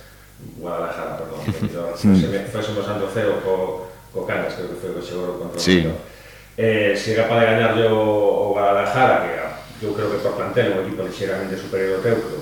[0.55, 4.95] Guadalajara, perdón, venidor, se me fésemos ando ceo co, co Cangas, creo que foi o
[4.95, 5.83] que chegou contra o sí.
[6.55, 9.31] eh, se é capaz de gañarlle o, o Guadalajara, que
[9.81, 12.39] eu creo que o plantel é un equipo ligeramente superior ao teu, pero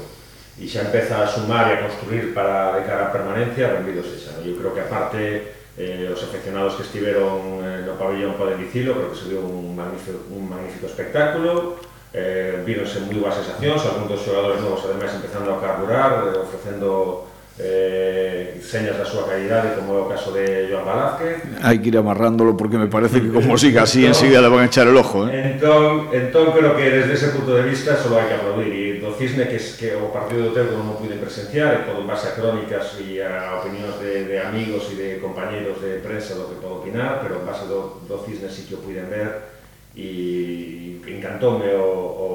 [0.58, 4.42] e xa empeza a sumar e a construir para de cara a permanencia, rendido sexa.
[4.42, 9.14] Eu creo que aparte eh, os aficionados que estiveron eh, no pabellón poden dicilo, creo
[9.14, 11.78] que se viu un magnífico, un magnífico espectáculo,
[12.10, 17.30] eh, víronse moi boas sensacións, algúns dos xogadores novos ademais empezando a carburar, eh, ofrecendo
[17.60, 21.36] eh, señas da súa calidade como é o caso de Joan Velázquez.
[21.66, 24.62] Hai que ir amarrándolo porque me parece que como siga así entón, enseguida le van
[24.62, 25.58] a echar el ojo eh?
[25.58, 28.70] entón, entón creo que desde ese punto de vista só hai que aplaudir.
[28.70, 32.06] E do Cisne que, es, que o partido do Teuco non pude presenciar e todo
[32.06, 36.38] en base a crónicas e a opinións de, de amigos e de compañeros de prensa
[36.38, 39.58] do que podo opinar pero en base do, do Cisne sí que o puiden ver.
[39.98, 42.28] E encantoume o, o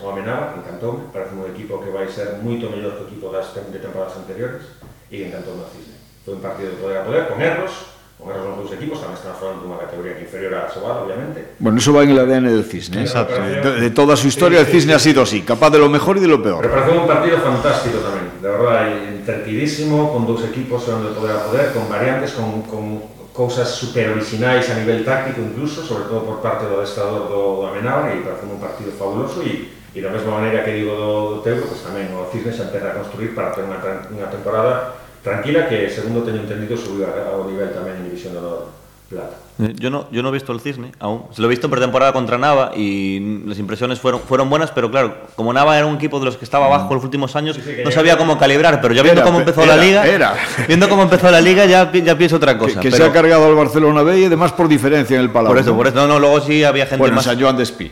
[0.00, 3.50] o Amenaba, encantoume, parece un equipo que vai ser moito mellor que o equipo das
[3.50, 4.62] de temporadas anteriores
[5.10, 5.98] e encantoume o Cisne.
[6.24, 9.18] Foi un partido de poder a poder, con erros, con erros nos dous equipos, tamén
[9.18, 11.58] están falando dunha categoría que inferior a Sobal, obviamente.
[11.58, 13.02] Bueno, eso va en el ADN del Cisne.
[13.02, 13.10] ¿eh?
[13.10, 13.38] Exacto.
[13.38, 15.88] De, de, toda su historia, sí, el Cisne sí, ha sido así, capaz de lo
[15.88, 16.62] mejor y de lo peor.
[16.62, 18.86] Pero parece un partido fantástico tamén, de verdad,
[19.18, 23.02] entretidísimo, con dous equipos onde poder a poder, con variantes, con, con
[23.38, 27.66] cousas super originais a nivel táctico incluso, sobre todo por parte do adestrador do, do
[27.70, 31.66] Amenábar, e parece un partido fabuloso e E da mesma maneira que digo do Teuco,
[31.66, 33.82] pues, pois tamén o Cisne xa empeza a construir para ter unha,
[34.14, 34.94] unha temporada
[35.26, 38.70] tranquila que, segundo teño entendido, subiu ao nivel tamén en División de Honor
[39.10, 39.47] Plata.
[39.58, 41.24] Yo no, yo no he visto el Cisne aún.
[41.32, 44.88] Se lo he visto en pretemporada contra Nava y las impresiones fueron, fueron buenas, pero
[44.88, 47.62] claro, como Nava era un equipo de los que estaba abajo los últimos años, sí,
[47.64, 50.36] sí, no sabía cómo calibrar, pero ya viendo era, cómo empezó era, la liga,
[50.68, 52.80] viendo cómo empezó la liga ya, ya pienso otra cosa.
[52.80, 55.30] Que, que pero, se ha cargado al Barcelona B y además por diferencia en el
[55.30, 55.52] Palau.
[55.52, 57.24] Por eso, por eso, no, no, luego sí había gente bueno, más...
[57.24, 57.90] San Joan de Espí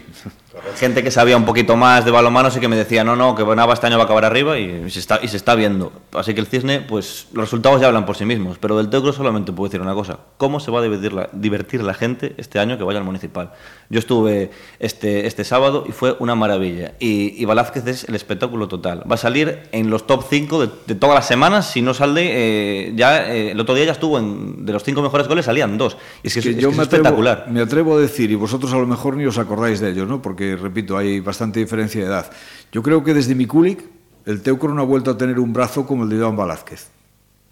[0.77, 3.45] gente que sabía un poquito más de balonmano sí que me decía, no, no, que
[3.45, 5.93] Nava este año va a acabar arriba y se está, y se está viendo.
[6.12, 9.12] Así que el Cisne, pues los resultados ya hablan por sí mismos, pero del Teucro
[9.12, 12.59] solamente puedo decir una cosa, ¿cómo se va a divertir la, divertir la gente este
[12.59, 13.53] año que vaya al municipal?
[13.89, 18.69] Yo estuve este, este sábado y fue una maravilla y, y Velázquez es el espectáculo
[18.69, 19.03] total.
[19.11, 22.89] Va a salir en los top 5 de, de todas las semanas, si no sale,
[22.89, 25.79] eh, ya eh, el otro día ya estuvo en, de los 5 mejores goles salían
[25.79, 25.97] dos.
[26.23, 27.47] Y es que, es, que es, yo es, me atrevo, espectacular.
[27.51, 30.21] Me atrevo a decir, y vosotros a lo mejor ni os acordáis de ello, ¿no?
[30.21, 32.31] porque repito, hay bastante diferencia de edad.
[32.73, 33.85] Yo creo que desde Mikulik
[34.27, 36.95] el Teucro no ha vuelto a tener un brazo como el de Joan Velázquez.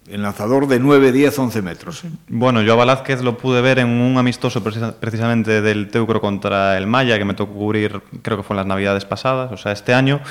[0.07, 2.03] El lanzador de 9, 10, 11 metros.
[2.27, 6.85] Bueno, yo a Velázquez lo pude ver en un amistoso precisamente del Teucro contra el
[6.85, 9.93] Maya, que me tocó cubrir, creo que fue en las navidades pasadas, o sea, este
[9.93, 10.21] año.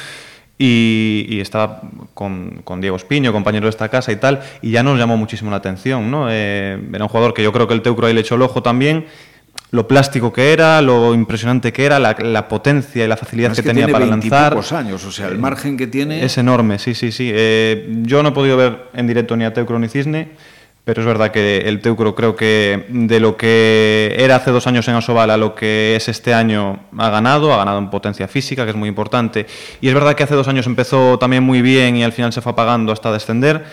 [0.57, 1.83] Y, estaba
[2.15, 5.51] con, con, Diego Espiño, compañero de esta casa y tal, y ya nos llamó muchísimo
[5.51, 6.09] la atención.
[6.09, 6.29] ¿no?
[6.31, 8.63] Eh, era un jugador que yo creo que el Teucro ahí le echó el ojo
[8.63, 9.07] también
[9.75, 13.57] lo plástico que era, lo impresionante que era, la, la potencia y la facilidad que,
[13.57, 14.57] que, tenía para lanzar.
[14.71, 17.33] años, o sea, el margen que tiene es enorme, sí, sí, sí.
[17.35, 20.29] Eh, yo no he podido ver en directo ni a Teucro ni Cisne,
[20.85, 24.87] pero es verdad que el Teucro creo que de lo que era hace dos años
[24.87, 28.63] en Asobal a lo que es este año ha ganado, ha ganado en potencia física,
[28.63, 29.45] que es muy importante.
[29.81, 32.41] Y es verdad que hace dos años empezó también muy bien y al final se
[32.41, 33.65] fue apagando hasta descender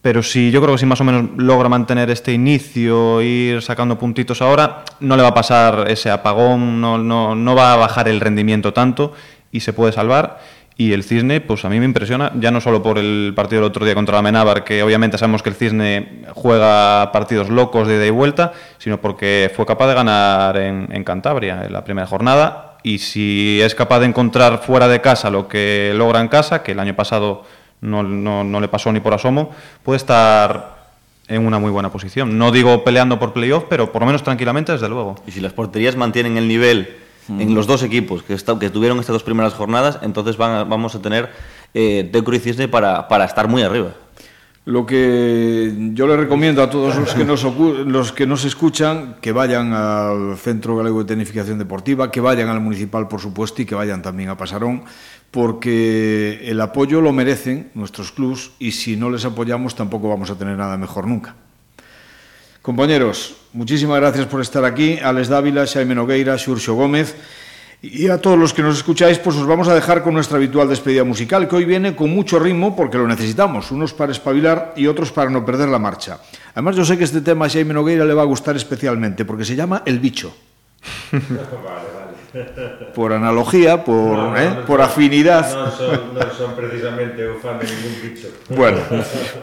[0.00, 3.98] pero si yo creo que si más o menos logra mantener este inicio, ir sacando
[3.98, 8.08] puntitos ahora, no le va a pasar ese apagón, no, no, no va a bajar
[8.08, 9.12] el rendimiento tanto
[9.50, 10.38] y se puede salvar.
[10.76, 13.70] Y el Cisne, pues a mí me impresiona, ya no solo por el partido del
[13.70, 17.96] otro día contra la Menábar, que obviamente sabemos que el Cisne juega partidos locos de
[17.96, 22.06] ida y vuelta, sino porque fue capaz de ganar en, en Cantabria en la primera
[22.06, 22.76] jornada.
[22.84, 26.70] Y si es capaz de encontrar fuera de casa lo que logra en casa, que
[26.70, 27.42] el año pasado
[27.80, 29.50] no, no, no le pasó ni por asomo,
[29.82, 30.78] puede estar
[31.28, 32.38] en una muy buena posición.
[32.38, 35.16] No digo peleando por playoff, pero por lo menos tranquilamente, desde luego.
[35.26, 36.96] Y si las porterías mantienen el nivel
[37.28, 37.40] mm.
[37.40, 40.64] en los dos equipos que, está, que, tuvieron estas dos primeras jornadas, entonces van a,
[40.64, 41.30] vamos a tener
[41.74, 43.92] eh, y Cisne para, para estar muy arriba.
[44.68, 49.32] Lo que yo le recomiendo a todos los que, nos los que nos escuchan, que
[49.32, 53.74] vayan al Centro Galego de Tecnificación Deportiva, que vayan al Municipal, por supuesto, y que
[53.74, 54.82] vayan también a Pasarón,
[55.30, 60.36] porque el apoyo lo merecen nuestros clubs y si no les apoyamos tampoco vamos a
[60.36, 61.34] tener nada mejor nunca.
[62.60, 64.98] Compañeros, muchísimas gracias por estar aquí.
[65.02, 67.16] Alex Dávila, Xaime Nogueira, Xurxo Gómez.
[67.80, 70.68] Y a todos los que nos escucháis, pues os vamos a dejar con nuestra habitual
[70.68, 74.88] despedida musical, que hoy viene con mucho ritmo porque lo necesitamos, unos para espabilar y
[74.88, 76.18] otros para no perder la marcha.
[76.54, 79.44] Además, yo sé que este tema a Xaime Nogueira le va a gustar especialmente porque
[79.44, 80.34] se llama El Bicho.
[81.12, 81.98] vale,
[82.94, 84.50] por analogía, por, no, no, ¿eh?
[84.56, 85.48] no, por afinidad.
[85.54, 88.28] No son, no son precisamente un fan de ningún bicho.
[88.50, 88.78] Bueno,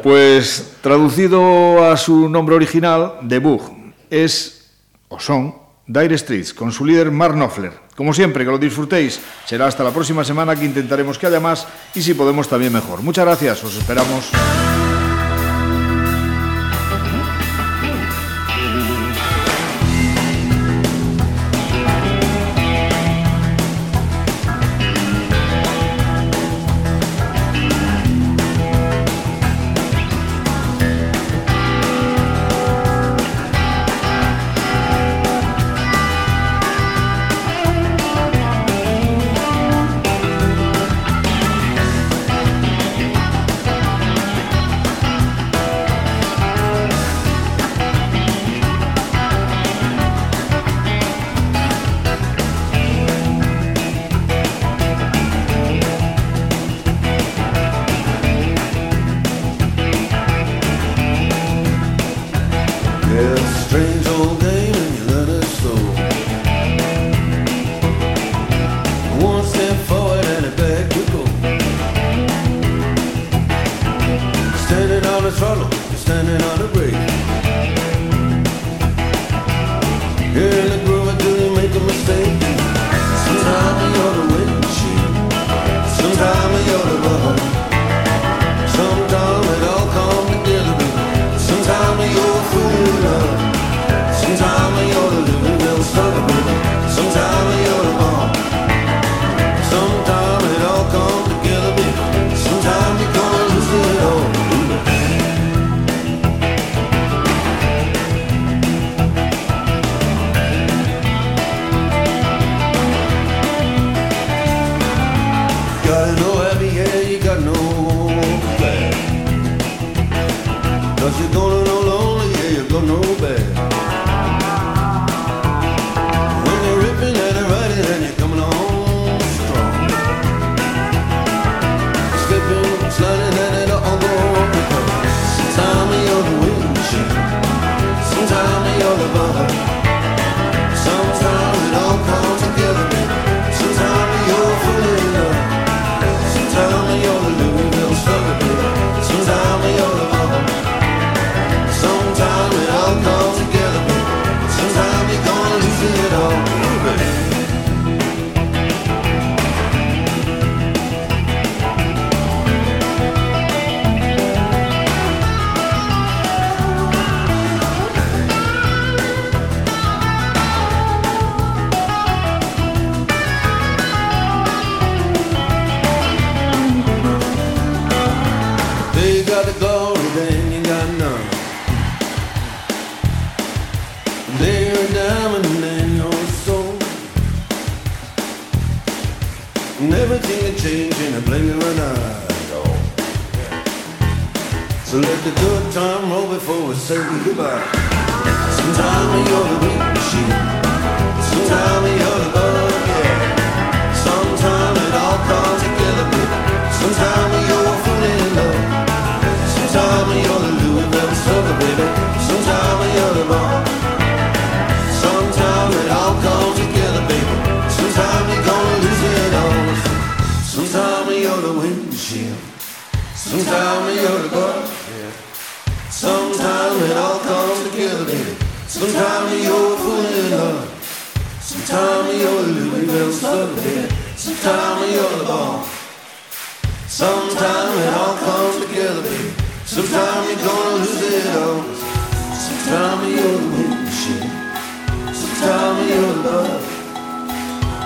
[0.04, 3.72] pues traducido a su nombre original, The Bug,
[4.10, 4.72] es,
[5.08, 5.56] o son,
[5.88, 7.72] Dire Streets, con su líder Mark Knopfler.
[7.96, 9.20] Como siempre, que lo disfrutéis.
[9.46, 13.02] Será hasta la próxima semana que intentaremos que haya más y si podemos también mejor.
[13.02, 14.32] Muchas gracias, os esperamos.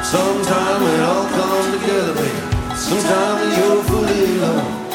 [0.10, 2.76] Sometime it all comes together, baby.
[2.76, 4.90] Sometime you're fully alone.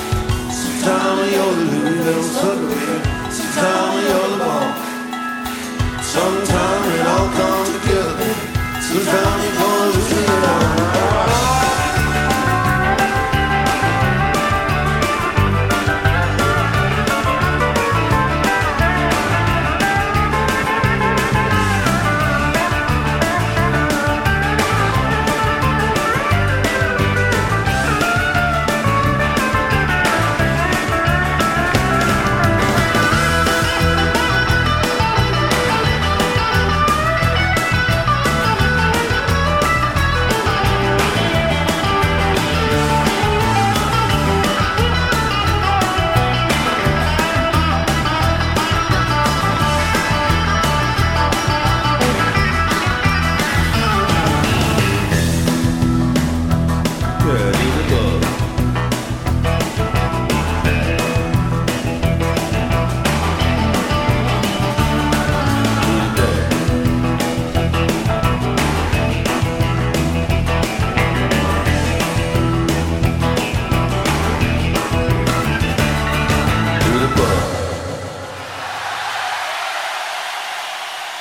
[0.50, 3.30] Sometime you're the Louis Vuitton sucker, baby.
[3.30, 4.74] Sometime you're the bomb.
[6.02, 8.34] Sometime it all comes together, baby.
[8.82, 10.83] Sometime you're gonna lose it all.